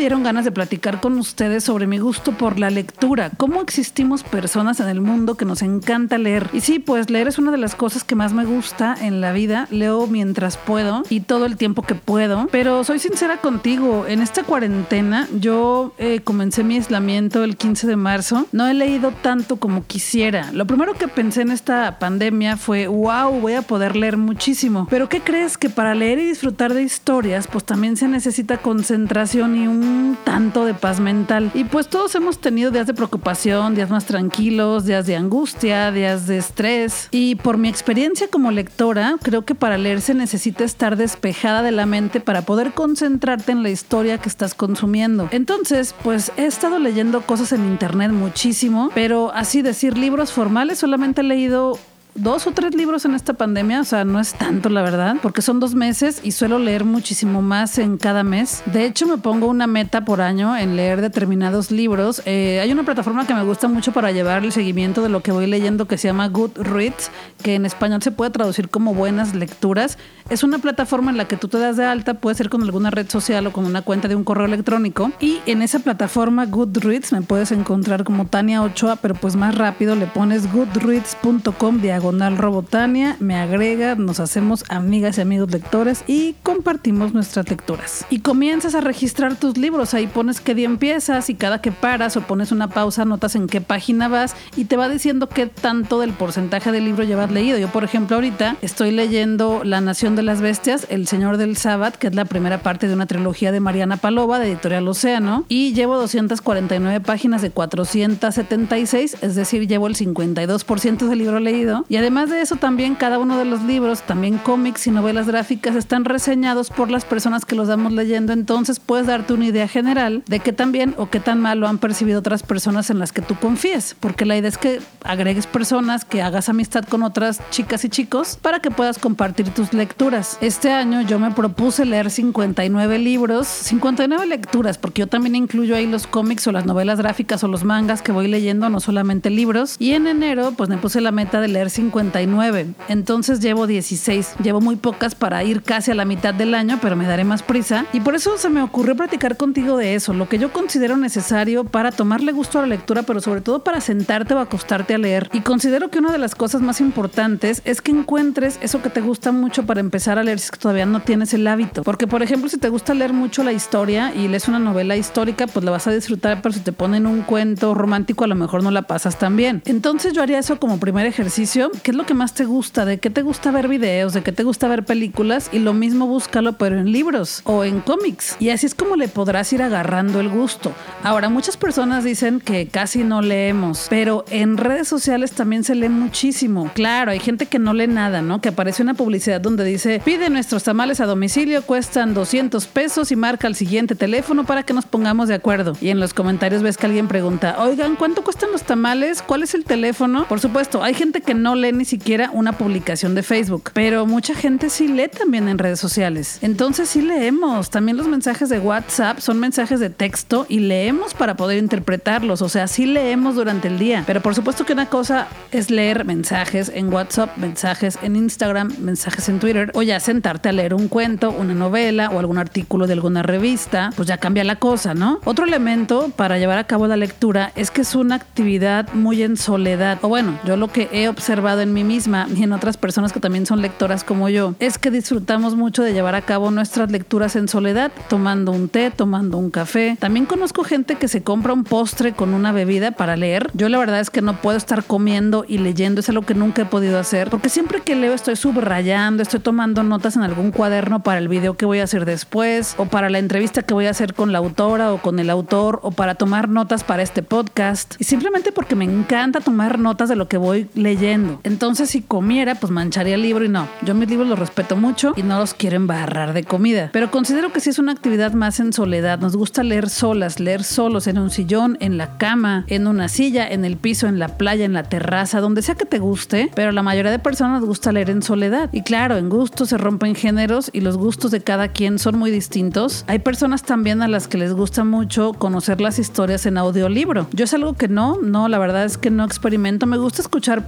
Dieron 0.00 0.22
ganas 0.22 0.46
de 0.46 0.50
platicar 0.50 1.00
con 1.02 1.18
ustedes 1.18 1.62
sobre 1.62 1.86
mi 1.86 1.98
gusto 1.98 2.32
por 2.32 2.58
la 2.58 2.70
lectura, 2.70 3.30
cómo 3.36 3.60
existimos 3.60 4.22
personas 4.22 4.80
en 4.80 4.88
el 4.88 5.02
mundo 5.02 5.36
que 5.36 5.44
nos 5.44 5.60
encanta 5.60 6.16
leer. 6.16 6.48
Y 6.54 6.62
sí, 6.62 6.78
pues 6.78 7.10
leer 7.10 7.28
es 7.28 7.38
una 7.38 7.50
de 7.50 7.58
las 7.58 7.74
cosas 7.74 8.02
que 8.02 8.14
más 8.14 8.32
me 8.32 8.46
gusta 8.46 8.96
en 8.98 9.20
la 9.20 9.32
vida. 9.32 9.68
Leo 9.70 10.06
mientras 10.06 10.56
puedo 10.56 11.02
y 11.10 11.20
todo 11.20 11.44
el 11.44 11.58
tiempo 11.58 11.82
que 11.82 11.94
puedo. 11.94 12.48
Pero 12.50 12.82
soy 12.82 12.98
sincera 12.98 13.42
contigo, 13.42 14.06
en 14.06 14.22
esta 14.22 14.42
cuarentena 14.42 15.28
yo 15.38 15.92
eh, 15.98 16.20
comencé 16.24 16.64
mi 16.64 16.76
aislamiento 16.76 17.44
el 17.44 17.58
15 17.58 17.86
de 17.86 17.96
marzo. 17.96 18.46
No 18.52 18.66
he 18.68 18.72
leído 18.72 19.12
tanto 19.12 19.56
como 19.56 19.84
quisiera. 19.84 20.50
Lo 20.52 20.66
primero 20.66 20.94
que 20.94 21.08
pensé 21.08 21.42
en 21.42 21.50
esta 21.50 21.98
pandemia 21.98 22.56
fue, 22.56 22.86
wow, 22.86 23.38
voy 23.38 23.52
a 23.52 23.62
poder 23.62 23.96
leer 23.96 24.16
muchísimo. 24.16 24.86
Pero 24.88 25.10
¿qué 25.10 25.20
crees? 25.20 25.58
Que 25.58 25.68
para 25.68 25.94
leer 25.94 26.20
y 26.20 26.24
disfrutar 26.24 26.72
de 26.72 26.82
historias, 26.82 27.46
pues 27.48 27.64
también 27.64 27.98
se 27.98 28.08
necesita 28.08 28.56
concentración 28.56 29.56
y 29.56 29.68
un 29.68 29.89
tanto 30.24 30.64
de 30.64 30.74
paz 30.74 31.00
mental. 31.00 31.50
Y 31.54 31.64
pues 31.64 31.88
todos 31.88 32.14
hemos 32.14 32.40
tenido 32.40 32.70
días 32.70 32.86
de 32.86 32.94
preocupación, 32.94 33.74
días 33.74 33.90
más 33.90 34.06
tranquilos, 34.06 34.84
días 34.84 35.06
de 35.06 35.16
angustia, 35.16 35.90
días 35.92 36.26
de 36.26 36.38
estrés. 36.38 37.08
Y 37.10 37.34
por 37.36 37.58
mi 37.58 37.68
experiencia 37.68 38.28
como 38.28 38.50
lectora, 38.50 39.16
creo 39.22 39.44
que 39.44 39.54
para 39.54 39.78
leer 39.78 40.00
se 40.00 40.14
necesita 40.14 40.64
estar 40.64 40.96
despejada 40.96 41.62
de 41.62 41.72
la 41.72 41.86
mente 41.86 42.20
para 42.20 42.42
poder 42.42 42.72
concentrarte 42.72 43.52
en 43.52 43.62
la 43.62 43.70
historia 43.70 44.18
que 44.18 44.28
estás 44.28 44.54
consumiendo. 44.54 45.28
Entonces, 45.30 45.94
pues 46.02 46.32
he 46.36 46.46
estado 46.46 46.78
leyendo 46.78 47.22
cosas 47.22 47.52
en 47.52 47.64
internet 47.66 48.10
muchísimo, 48.10 48.90
pero 48.94 49.32
así 49.34 49.62
decir 49.62 49.96
libros 49.96 50.32
formales 50.32 50.78
solamente 50.78 51.20
he 51.20 51.24
leído 51.24 51.78
dos 52.14 52.46
o 52.46 52.52
tres 52.52 52.74
libros 52.74 53.04
en 53.04 53.14
esta 53.14 53.34
pandemia, 53.34 53.80
o 53.80 53.84
sea, 53.84 54.04
no 54.04 54.20
es 54.20 54.34
tanto 54.34 54.68
la 54.68 54.82
verdad, 54.82 55.16
porque 55.22 55.42
son 55.42 55.60
dos 55.60 55.74
meses 55.74 56.20
y 56.22 56.32
suelo 56.32 56.58
leer 56.58 56.84
muchísimo 56.84 57.42
más 57.42 57.78
en 57.78 57.98
cada 57.98 58.22
mes. 58.22 58.62
De 58.66 58.84
hecho, 58.84 59.06
me 59.06 59.18
pongo 59.18 59.46
una 59.46 59.66
meta 59.66 60.04
por 60.04 60.20
año 60.20 60.56
en 60.56 60.76
leer 60.76 61.00
determinados 61.00 61.70
libros. 61.70 62.22
Eh, 62.24 62.60
hay 62.62 62.72
una 62.72 62.82
plataforma 62.82 63.26
que 63.26 63.34
me 63.34 63.42
gusta 63.44 63.68
mucho 63.68 63.92
para 63.92 64.12
llevar 64.12 64.44
el 64.44 64.52
seguimiento 64.52 65.02
de 65.02 65.08
lo 65.08 65.22
que 65.22 65.32
voy 65.32 65.46
leyendo 65.46 65.86
que 65.86 65.98
se 65.98 66.08
llama 66.08 66.28
Goodreads, 66.28 67.10
que 67.42 67.54
en 67.54 67.66
español 67.66 68.02
se 68.02 68.10
puede 68.10 68.30
traducir 68.30 68.68
como 68.68 68.94
buenas 68.94 69.34
lecturas. 69.34 69.98
Es 70.28 70.42
una 70.42 70.58
plataforma 70.58 71.10
en 71.10 71.16
la 71.16 71.26
que 71.26 71.36
tú 71.36 71.48
te 71.48 71.58
das 71.58 71.76
de 71.76 71.84
alta, 71.84 72.14
puede 72.14 72.36
ser 72.36 72.50
con 72.50 72.62
alguna 72.62 72.90
red 72.90 73.08
social 73.08 73.46
o 73.46 73.52
con 73.52 73.64
una 73.64 73.82
cuenta 73.82 74.08
de 74.08 74.14
un 74.14 74.24
correo 74.24 74.46
electrónico. 74.46 75.12
Y 75.20 75.38
en 75.46 75.62
esa 75.62 75.78
plataforma 75.80 76.46
Goodreads 76.46 77.12
me 77.12 77.22
puedes 77.22 77.52
encontrar 77.52 78.04
como 78.04 78.26
Tania 78.26 78.62
Ochoa, 78.62 78.96
pero 78.96 79.14
pues 79.14 79.36
más 79.36 79.54
rápido 79.54 79.96
le 79.96 80.06
pones 80.06 80.52
goodreads.com 80.52 81.80
robotania, 82.00 83.16
me 83.20 83.36
agrega, 83.36 83.94
nos 83.94 84.20
hacemos 84.20 84.64
amigas 84.68 85.18
y 85.18 85.20
amigos 85.20 85.50
lectores 85.50 86.02
y 86.06 86.34
compartimos 86.42 87.14
nuestras 87.14 87.48
lecturas. 87.48 88.06
Y 88.10 88.20
comienzas 88.20 88.74
a 88.74 88.80
registrar 88.80 89.36
tus 89.36 89.56
libros, 89.56 89.94
ahí 89.94 90.06
pones 90.06 90.40
qué 90.40 90.54
día 90.54 90.66
empiezas 90.66 91.30
y 91.30 91.34
cada 91.34 91.60
que 91.60 91.72
paras 91.72 92.16
o 92.16 92.22
pones 92.22 92.52
una 92.52 92.68
pausa 92.68 93.04
notas 93.04 93.34
en 93.36 93.46
qué 93.46 93.60
página 93.60 94.08
vas 94.08 94.34
y 94.56 94.64
te 94.64 94.76
va 94.76 94.88
diciendo 94.88 95.28
qué 95.28 95.46
tanto 95.46 96.00
del 96.00 96.12
porcentaje 96.12 96.72
del 96.72 96.84
libro 96.84 97.04
llevas 97.04 97.30
leído. 97.30 97.58
Yo, 97.58 97.68
por 97.68 97.84
ejemplo, 97.84 98.16
ahorita 98.16 98.56
estoy 98.62 98.90
leyendo 98.90 99.62
La 99.64 99.80
Nación 99.80 100.16
de 100.16 100.22
las 100.22 100.40
Bestias, 100.40 100.86
El 100.90 101.06
Señor 101.06 101.36
del 101.36 101.56
Sábado, 101.56 101.96
que 101.98 102.08
es 102.08 102.14
la 102.14 102.24
primera 102.24 102.62
parte 102.62 102.88
de 102.88 102.94
una 102.94 103.06
trilogía 103.06 103.52
de 103.52 103.60
Mariana 103.60 103.96
Palova, 103.96 104.38
de 104.38 104.48
Editorial 104.48 104.88
Océano, 104.88 105.44
y 105.48 105.72
llevo 105.74 105.96
249 105.96 107.00
páginas 107.00 107.42
de 107.42 107.50
476, 107.50 109.18
es 109.20 109.34
decir, 109.34 109.66
llevo 109.66 109.86
el 109.86 109.96
52% 109.96 111.08
del 111.08 111.18
libro 111.18 111.40
leído. 111.40 111.84
Y 111.90 111.96
además 111.96 112.30
de 112.30 112.40
eso, 112.40 112.54
también 112.54 112.94
cada 112.94 113.18
uno 113.18 113.36
de 113.36 113.44
los 113.44 113.64
libros, 113.64 114.02
también 114.02 114.38
cómics 114.38 114.86
y 114.86 114.92
novelas 114.92 115.26
gráficas, 115.26 115.74
están 115.74 116.04
reseñados 116.04 116.70
por 116.70 116.88
las 116.88 117.04
personas 117.04 117.44
que 117.44 117.56
los 117.56 117.66
damos 117.66 117.92
leyendo, 117.92 118.32
entonces 118.32 118.78
puedes 118.78 119.08
darte 119.08 119.32
una 119.32 119.46
idea 119.46 119.66
general 119.66 120.22
de 120.28 120.38
qué 120.38 120.52
tan 120.52 120.70
bien 120.70 120.94
o 120.98 121.10
qué 121.10 121.18
tan 121.18 121.40
mal 121.40 121.58
lo 121.58 121.66
han 121.66 121.78
percibido 121.78 122.20
otras 122.20 122.44
personas 122.44 122.90
en 122.90 123.00
las 123.00 123.10
que 123.10 123.22
tú 123.22 123.34
confíes, 123.34 123.96
porque 123.98 124.24
la 124.24 124.36
idea 124.36 124.48
es 124.48 124.56
que 124.56 124.80
agregues 125.02 125.48
personas, 125.48 126.04
que 126.04 126.22
hagas 126.22 126.48
amistad 126.48 126.84
con 126.84 127.02
otras 127.02 127.40
chicas 127.50 127.84
y 127.84 127.88
chicos 127.88 128.38
para 128.40 128.60
que 128.60 128.70
puedas 128.70 129.00
compartir 129.00 129.50
tus 129.50 129.72
lecturas. 129.72 130.38
Este 130.40 130.70
año 130.70 131.00
yo 131.00 131.18
me 131.18 131.32
propuse 131.32 131.84
leer 131.86 132.12
59 132.12 133.00
libros, 133.00 133.48
59 133.48 134.26
lecturas, 134.26 134.78
porque 134.78 135.00
yo 135.00 135.06
también 135.08 135.34
incluyo 135.34 135.74
ahí 135.74 135.88
los 135.88 136.06
cómics 136.06 136.46
o 136.46 136.52
las 136.52 136.66
novelas 136.66 137.00
gráficas 137.00 137.42
o 137.42 137.48
los 137.48 137.64
mangas 137.64 138.00
que 138.00 138.12
voy 138.12 138.28
leyendo, 138.28 138.68
no 138.68 138.78
solamente 138.78 139.28
libros. 139.28 139.74
Y 139.80 139.90
en 139.94 140.06
enero 140.06 140.52
pues 140.56 140.70
me 140.70 140.78
puse 140.78 141.00
la 141.00 141.10
meta 141.10 141.40
de 141.40 141.48
leer 141.48 141.68
59. 141.80 142.74
Entonces 142.88 143.40
llevo 143.40 143.66
16. 143.66 144.34
Llevo 144.42 144.60
muy 144.60 144.76
pocas 144.76 145.14
para 145.14 145.42
ir 145.44 145.62
casi 145.62 145.90
a 145.90 145.94
la 145.94 146.04
mitad 146.04 146.34
del 146.34 146.54
año, 146.54 146.78
pero 146.82 146.94
me 146.94 147.06
daré 147.06 147.24
más 147.24 147.42
prisa. 147.42 147.86
Y 147.92 148.00
por 148.00 148.14
eso 148.14 148.36
se 148.36 148.50
me 148.50 148.62
ocurrió 148.62 148.94
platicar 148.96 149.36
contigo 149.36 149.78
de 149.78 149.94
eso, 149.94 150.12
lo 150.12 150.28
que 150.28 150.38
yo 150.38 150.52
considero 150.52 150.96
necesario 150.96 151.64
para 151.64 151.90
tomarle 151.90 152.32
gusto 152.32 152.58
a 152.58 152.62
la 152.62 152.68
lectura, 152.68 153.02
pero 153.02 153.20
sobre 153.20 153.40
todo 153.40 153.64
para 153.64 153.80
sentarte 153.80 154.34
o 154.34 154.38
acostarte 154.38 154.94
a 154.94 154.98
leer. 154.98 155.30
Y 155.32 155.40
considero 155.40 155.90
que 155.90 155.98
una 155.98 156.12
de 156.12 156.18
las 156.18 156.34
cosas 156.34 156.60
más 156.60 156.80
importantes 156.80 157.62
es 157.64 157.80
que 157.80 157.92
encuentres 157.92 158.58
eso 158.60 158.82
que 158.82 158.90
te 158.90 159.00
gusta 159.00 159.32
mucho 159.32 159.64
para 159.64 159.80
empezar 159.80 160.18
a 160.18 160.22
leer 160.22 160.38
si 160.38 160.44
es 160.44 160.50
que 160.50 160.58
todavía 160.58 160.86
no 160.86 161.00
tienes 161.00 161.32
el 161.32 161.46
hábito. 161.46 161.82
Porque, 161.82 162.06
por 162.06 162.22
ejemplo, 162.22 162.50
si 162.50 162.58
te 162.58 162.68
gusta 162.68 162.92
leer 162.92 163.14
mucho 163.14 163.42
la 163.42 163.52
historia 163.52 164.14
y 164.14 164.28
lees 164.28 164.48
una 164.48 164.58
novela 164.58 164.96
histórica, 164.96 165.46
pues 165.46 165.64
la 165.64 165.70
vas 165.70 165.86
a 165.86 165.92
disfrutar, 165.92 166.42
pero 166.42 166.52
si 166.52 166.60
te 166.60 166.72
ponen 166.72 167.06
un 167.06 167.22
cuento 167.22 167.74
romántico, 167.74 168.24
a 168.24 168.26
lo 168.26 168.34
mejor 168.34 168.62
no 168.62 168.70
la 168.70 168.82
pasas 168.82 169.18
tan 169.18 169.36
bien. 169.36 169.62
Entonces 169.64 170.12
yo 170.12 170.22
haría 170.22 170.38
eso 170.38 170.58
como 170.58 170.78
primer 170.78 171.06
ejercicio. 171.06 171.69
¿Qué 171.82 171.92
es 171.92 171.96
lo 171.96 172.04
que 172.04 172.14
más 172.14 172.34
te 172.34 172.44
gusta? 172.44 172.84
¿De 172.84 172.98
qué 172.98 173.10
te 173.10 173.22
gusta 173.22 173.50
ver 173.50 173.68
videos? 173.68 174.12
¿De 174.12 174.22
qué 174.22 174.32
te 174.32 174.42
gusta 174.42 174.68
ver 174.68 174.84
películas? 174.84 175.48
Y 175.52 175.60
lo 175.60 175.72
mismo 175.72 176.06
búscalo, 176.06 176.54
pero 176.54 176.78
en 176.78 176.92
libros 176.92 177.42
o 177.44 177.64
en 177.64 177.80
cómics. 177.80 178.36
Y 178.38 178.50
así 178.50 178.66
es 178.66 178.74
como 178.74 178.96
le 178.96 179.08
podrás 179.08 179.52
ir 179.52 179.62
agarrando 179.62 180.20
el 180.20 180.28
gusto. 180.28 180.72
Ahora, 181.02 181.28
muchas 181.28 181.56
personas 181.56 182.04
dicen 182.04 182.40
que 182.40 182.66
casi 182.66 183.04
no 183.04 183.22
leemos, 183.22 183.86
pero 183.88 184.24
en 184.30 184.56
redes 184.56 184.88
sociales 184.88 185.32
también 185.32 185.64
se 185.64 185.74
lee 185.74 185.88
muchísimo. 185.88 186.70
Claro, 186.74 187.12
hay 187.12 187.20
gente 187.20 187.46
que 187.46 187.58
no 187.58 187.72
lee 187.72 187.86
nada, 187.86 188.20
¿no? 188.20 188.40
Que 188.40 188.50
aparece 188.50 188.82
una 188.82 188.94
publicidad 188.94 189.40
donde 189.40 189.64
dice 189.64 190.02
pide 190.04 190.28
nuestros 190.28 190.64
tamales 190.64 191.00
a 191.00 191.06
domicilio, 191.06 191.62
cuestan 191.62 192.14
200 192.14 192.66
pesos 192.66 193.12
y 193.12 193.16
marca 193.16 193.46
el 193.46 193.54
siguiente 193.54 193.94
teléfono 193.94 194.44
para 194.44 194.64
que 194.64 194.74
nos 194.74 194.86
pongamos 194.86 195.28
de 195.28 195.34
acuerdo. 195.34 195.76
Y 195.80 195.90
en 195.90 196.00
los 196.00 196.14
comentarios 196.14 196.62
ves 196.62 196.76
que 196.76 196.86
alguien 196.86 197.08
pregunta, 197.08 197.56
oigan, 197.58 197.96
¿cuánto 197.96 198.22
cuestan 198.22 198.52
los 198.52 198.62
tamales? 198.64 199.22
¿Cuál 199.22 199.42
es 199.42 199.54
el 199.54 199.64
teléfono? 199.64 200.26
Por 200.28 200.40
supuesto, 200.40 200.82
hay 200.82 200.94
gente 200.94 201.20
que 201.20 201.34
no 201.34 201.54
lee 201.60 201.72
ni 201.72 201.84
siquiera 201.84 202.30
una 202.32 202.52
publicación 202.52 203.14
de 203.14 203.22
Facebook, 203.22 203.70
pero 203.74 204.06
mucha 204.06 204.34
gente 204.34 204.70
sí 204.70 204.88
lee 204.88 205.08
también 205.08 205.48
en 205.48 205.58
redes 205.58 205.80
sociales. 205.80 206.38
Entonces 206.42 206.88
sí 206.88 207.02
leemos. 207.02 207.70
También 207.70 207.96
los 207.96 208.08
mensajes 208.08 208.48
de 208.48 208.58
WhatsApp 208.58 209.20
son 209.20 209.38
mensajes 209.38 209.80
de 209.80 209.90
texto 209.90 210.46
y 210.48 210.60
leemos 210.60 211.14
para 211.14 211.36
poder 211.36 211.58
interpretarlos. 211.58 212.42
O 212.42 212.48
sea, 212.48 212.66
sí 212.66 212.86
leemos 212.86 213.34
durante 213.34 213.68
el 213.68 213.78
día. 213.78 214.04
Pero 214.06 214.20
por 214.20 214.34
supuesto 214.34 214.64
que 214.64 214.72
una 214.72 214.86
cosa 214.86 215.28
es 215.52 215.70
leer 215.70 216.04
mensajes 216.04 216.70
en 216.74 216.92
WhatsApp, 216.92 217.36
mensajes 217.36 217.98
en 218.02 218.16
Instagram, 218.16 218.74
mensajes 218.78 219.28
en 219.28 219.38
Twitter 219.38 219.70
o 219.74 219.82
ya 219.82 220.00
sentarte 220.00 220.48
a 220.48 220.52
leer 220.52 220.74
un 220.74 220.88
cuento, 220.88 221.30
una 221.30 221.54
novela 221.54 222.10
o 222.10 222.18
algún 222.18 222.38
artículo 222.38 222.86
de 222.86 222.94
alguna 222.94 223.22
revista, 223.22 223.90
pues 223.96 224.08
ya 224.08 224.18
cambia 224.18 224.44
la 224.44 224.56
cosa, 224.56 224.94
¿no? 224.94 225.20
Otro 225.24 225.44
elemento 225.44 226.10
para 226.16 226.38
llevar 226.38 226.58
a 226.58 226.64
cabo 226.64 226.86
la 226.86 226.96
lectura 226.96 227.52
es 227.56 227.70
que 227.70 227.82
es 227.82 227.94
una 227.94 228.14
actividad 228.16 228.92
muy 228.92 229.22
en 229.22 229.36
soledad. 229.36 229.98
O 230.02 230.08
bueno, 230.08 230.38
yo 230.44 230.56
lo 230.56 230.68
que 230.68 230.88
he 230.92 231.08
observado 231.08 231.49
observado 231.50 231.62
en 231.62 231.72
mí 231.72 231.84
misma 231.84 232.28
y 232.34 232.42
en 232.42 232.52
otras 232.52 232.76
personas 232.76 233.12
que 233.12 233.20
también 233.20 233.46
son 233.46 233.60
lectoras 233.60 234.04
como 234.04 234.28
yo, 234.28 234.54
es 234.60 234.78
que 234.78 234.90
disfrutamos 234.90 235.56
mucho 235.56 235.82
de 235.82 235.92
llevar 235.92 236.14
a 236.14 236.22
cabo 236.22 236.50
nuestras 236.50 236.90
lecturas 236.90 237.34
en 237.34 237.48
soledad, 237.48 237.90
tomando 238.08 238.52
un 238.52 238.68
té, 238.68 238.90
tomando 238.90 239.36
un 239.38 239.50
café. 239.50 239.96
También 239.98 240.26
conozco 240.26 240.62
gente 240.62 240.96
que 240.96 241.08
se 241.08 241.22
compra 241.22 241.52
un 241.52 241.64
postre 241.64 242.12
con 242.12 242.34
una 242.34 242.52
bebida 242.52 242.92
para 242.92 243.16
leer. 243.16 243.50
Yo 243.54 243.68
la 243.68 243.78
verdad 243.78 244.00
es 244.00 244.10
que 244.10 244.22
no 244.22 244.40
puedo 244.40 244.56
estar 244.56 244.84
comiendo 244.84 245.44
y 245.48 245.58
leyendo, 245.58 246.00
es 246.00 246.08
algo 246.08 246.22
que 246.22 246.34
nunca 246.34 246.62
he 246.62 246.66
podido 246.66 246.98
hacer, 246.98 247.30
porque 247.30 247.48
siempre 247.48 247.80
que 247.80 247.96
leo 247.96 248.12
estoy 248.12 248.36
subrayando, 248.36 249.22
estoy 249.22 249.40
tomando 249.40 249.82
notas 249.82 250.16
en 250.16 250.22
algún 250.22 250.52
cuaderno 250.52 251.02
para 251.02 251.18
el 251.18 251.28
video 251.28 251.56
que 251.56 251.66
voy 251.66 251.80
a 251.80 251.84
hacer 251.84 252.04
después, 252.04 252.74
o 252.78 252.84
para 252.86 253.10
la 253.10 253.18
entrevista 253.18 253.62
que 253.62 253.74
voy 253.74 253.86
a 253.86 253.90
hacer 253.90 254.14
con 254.14 254.32
la 254.32 254.38
autora 254.38 254.92
o 254.92 254.98
con 254.98 255.18
el 255.18 255.30
autor, 255.30 255.80
o 255.82 255.90
para 255.90 256.14
tomar 256.14 256.48
notas 256.48 256.84
para 256.84 257.02
este 257.02 257.22
podcast. 257.22 257.96
Y 257.98 258.04
simplemente 258.04 258.52
porque 258.52 258.76
me 258.76 258.84
encanta 258.84 259.40
tomar 259.40 259.78
notas 259.78 260.08
de 260.08 260.16
lo 260.16 260.28
que 260.28 260.36
voy 260.36 260.68
leyendo. 260.74 261.39
Entonces, 261.44 261.90
si 261.90 262.02
comiera, 262.02 262.54
pues 262.54 262.70
mancharía 262.70 263.14
el 263.14 263.22
libro 263.22 263.44
y 263.44 263.48
no. 263.48 263.68
Yo 263.82 263.94
mis 263.94 264.08
libros 264.08 264.28
los 264.28 264.38
respeto 264.38 264.76
mucho 264.76 265.12
y 265.16 265.22
no 265.22 265.38
los 265.38 265.54
quiero 265.54 265.76
embarrar 265.76 266.32
de 266.32 266.44
comida. 266.44 266.90
Pero 266.92 267.10
considero 267.10 267.52
que 267.52 267.60
sí 267.60 267.70
es 267.70 267.78
una 267.78 267.92
actividad 267.92 268.32
más 268.32 268.60
en 268.60 268.72
soledad. 268.72 269.18
Nos 269.20 269.36
gusta 269.36 269.62
leer 269.62 269.88
solas, 269.88 270.40
leer 270.40 270.64
solos 270.64 271.06
en 271.06 271.18
un 271.18 271.30
sillón, 271.30 271.76
en 271.80 271.98
la 271.98 272.18
cama, 272.18 272.64
en 272.68 272.86
una 272.86 273.08
silla, 273.08 273.48
en 273.48 273.64
el 273.64 273.76
piso, 273.76 274.06
en 274.06 274.18
la 274.18 274.36
playa, 274.36 274.64
en 274.64 274.72
la 274.72 274.84
terraza, 274.84 275.40
donde 275.40 275.62
sea 275.62 275.74
que 275.74 275.86
te 275.86 275.98
guste. 275.98 276.50
Pero 276.54 276.72
la 276.72 276.82
mayoría 276.82 277.10
de 277.10 277.18
personas 277.18 277.62
gusta 277.64 277.92
leer 277.92 278.10
en 278.10 278.22
soledad. 278.22 278.70
Y 278.72 278.82
claro, 278.82 279.16
en 279.16 279.28
gusto 279.28 279.66
se 279.66 279.78
rompen 279.78 280.14
géneros 280.14 280.70
y 280.72 280.80
los 280.80 280.96
gustos 280.96 281.30
de 281.30 281.40
cada 281.40 281.68
quien 281.68 281.98
son 281.98 282.18
muy 282.18 282.30
distintos. 282.30 283.04
Hay 283.06 283.20
personas 283.20 283.62
también 283.62 284.02
a 284.02 284.08
las 284.08 284.28
que 284.28 284.38
les 284.38 284.52
gusta 284.52 284.84
mucho 284.84 285.32
conocer 285.32 285.80
las 285.80 285.98
historias 285.98 286.46
en 286.46 286.58
audiolibro. 286.58 287.26
Yo 287.32 287.44
es 287.44 287.54
algo 287.54 287.74
que 287.74 287.88
no, 287.88 288.18
no, 288.22 288.48
la 288.48 288.58
verdad 288.58 288.84
es 288.84 288.98
que 288.98 289.10
no 289.10 289.24
experimento. 289.24 289.86
Me 289.86 289.96
gusta 289.96 290.22
escuchar 290.22 290.66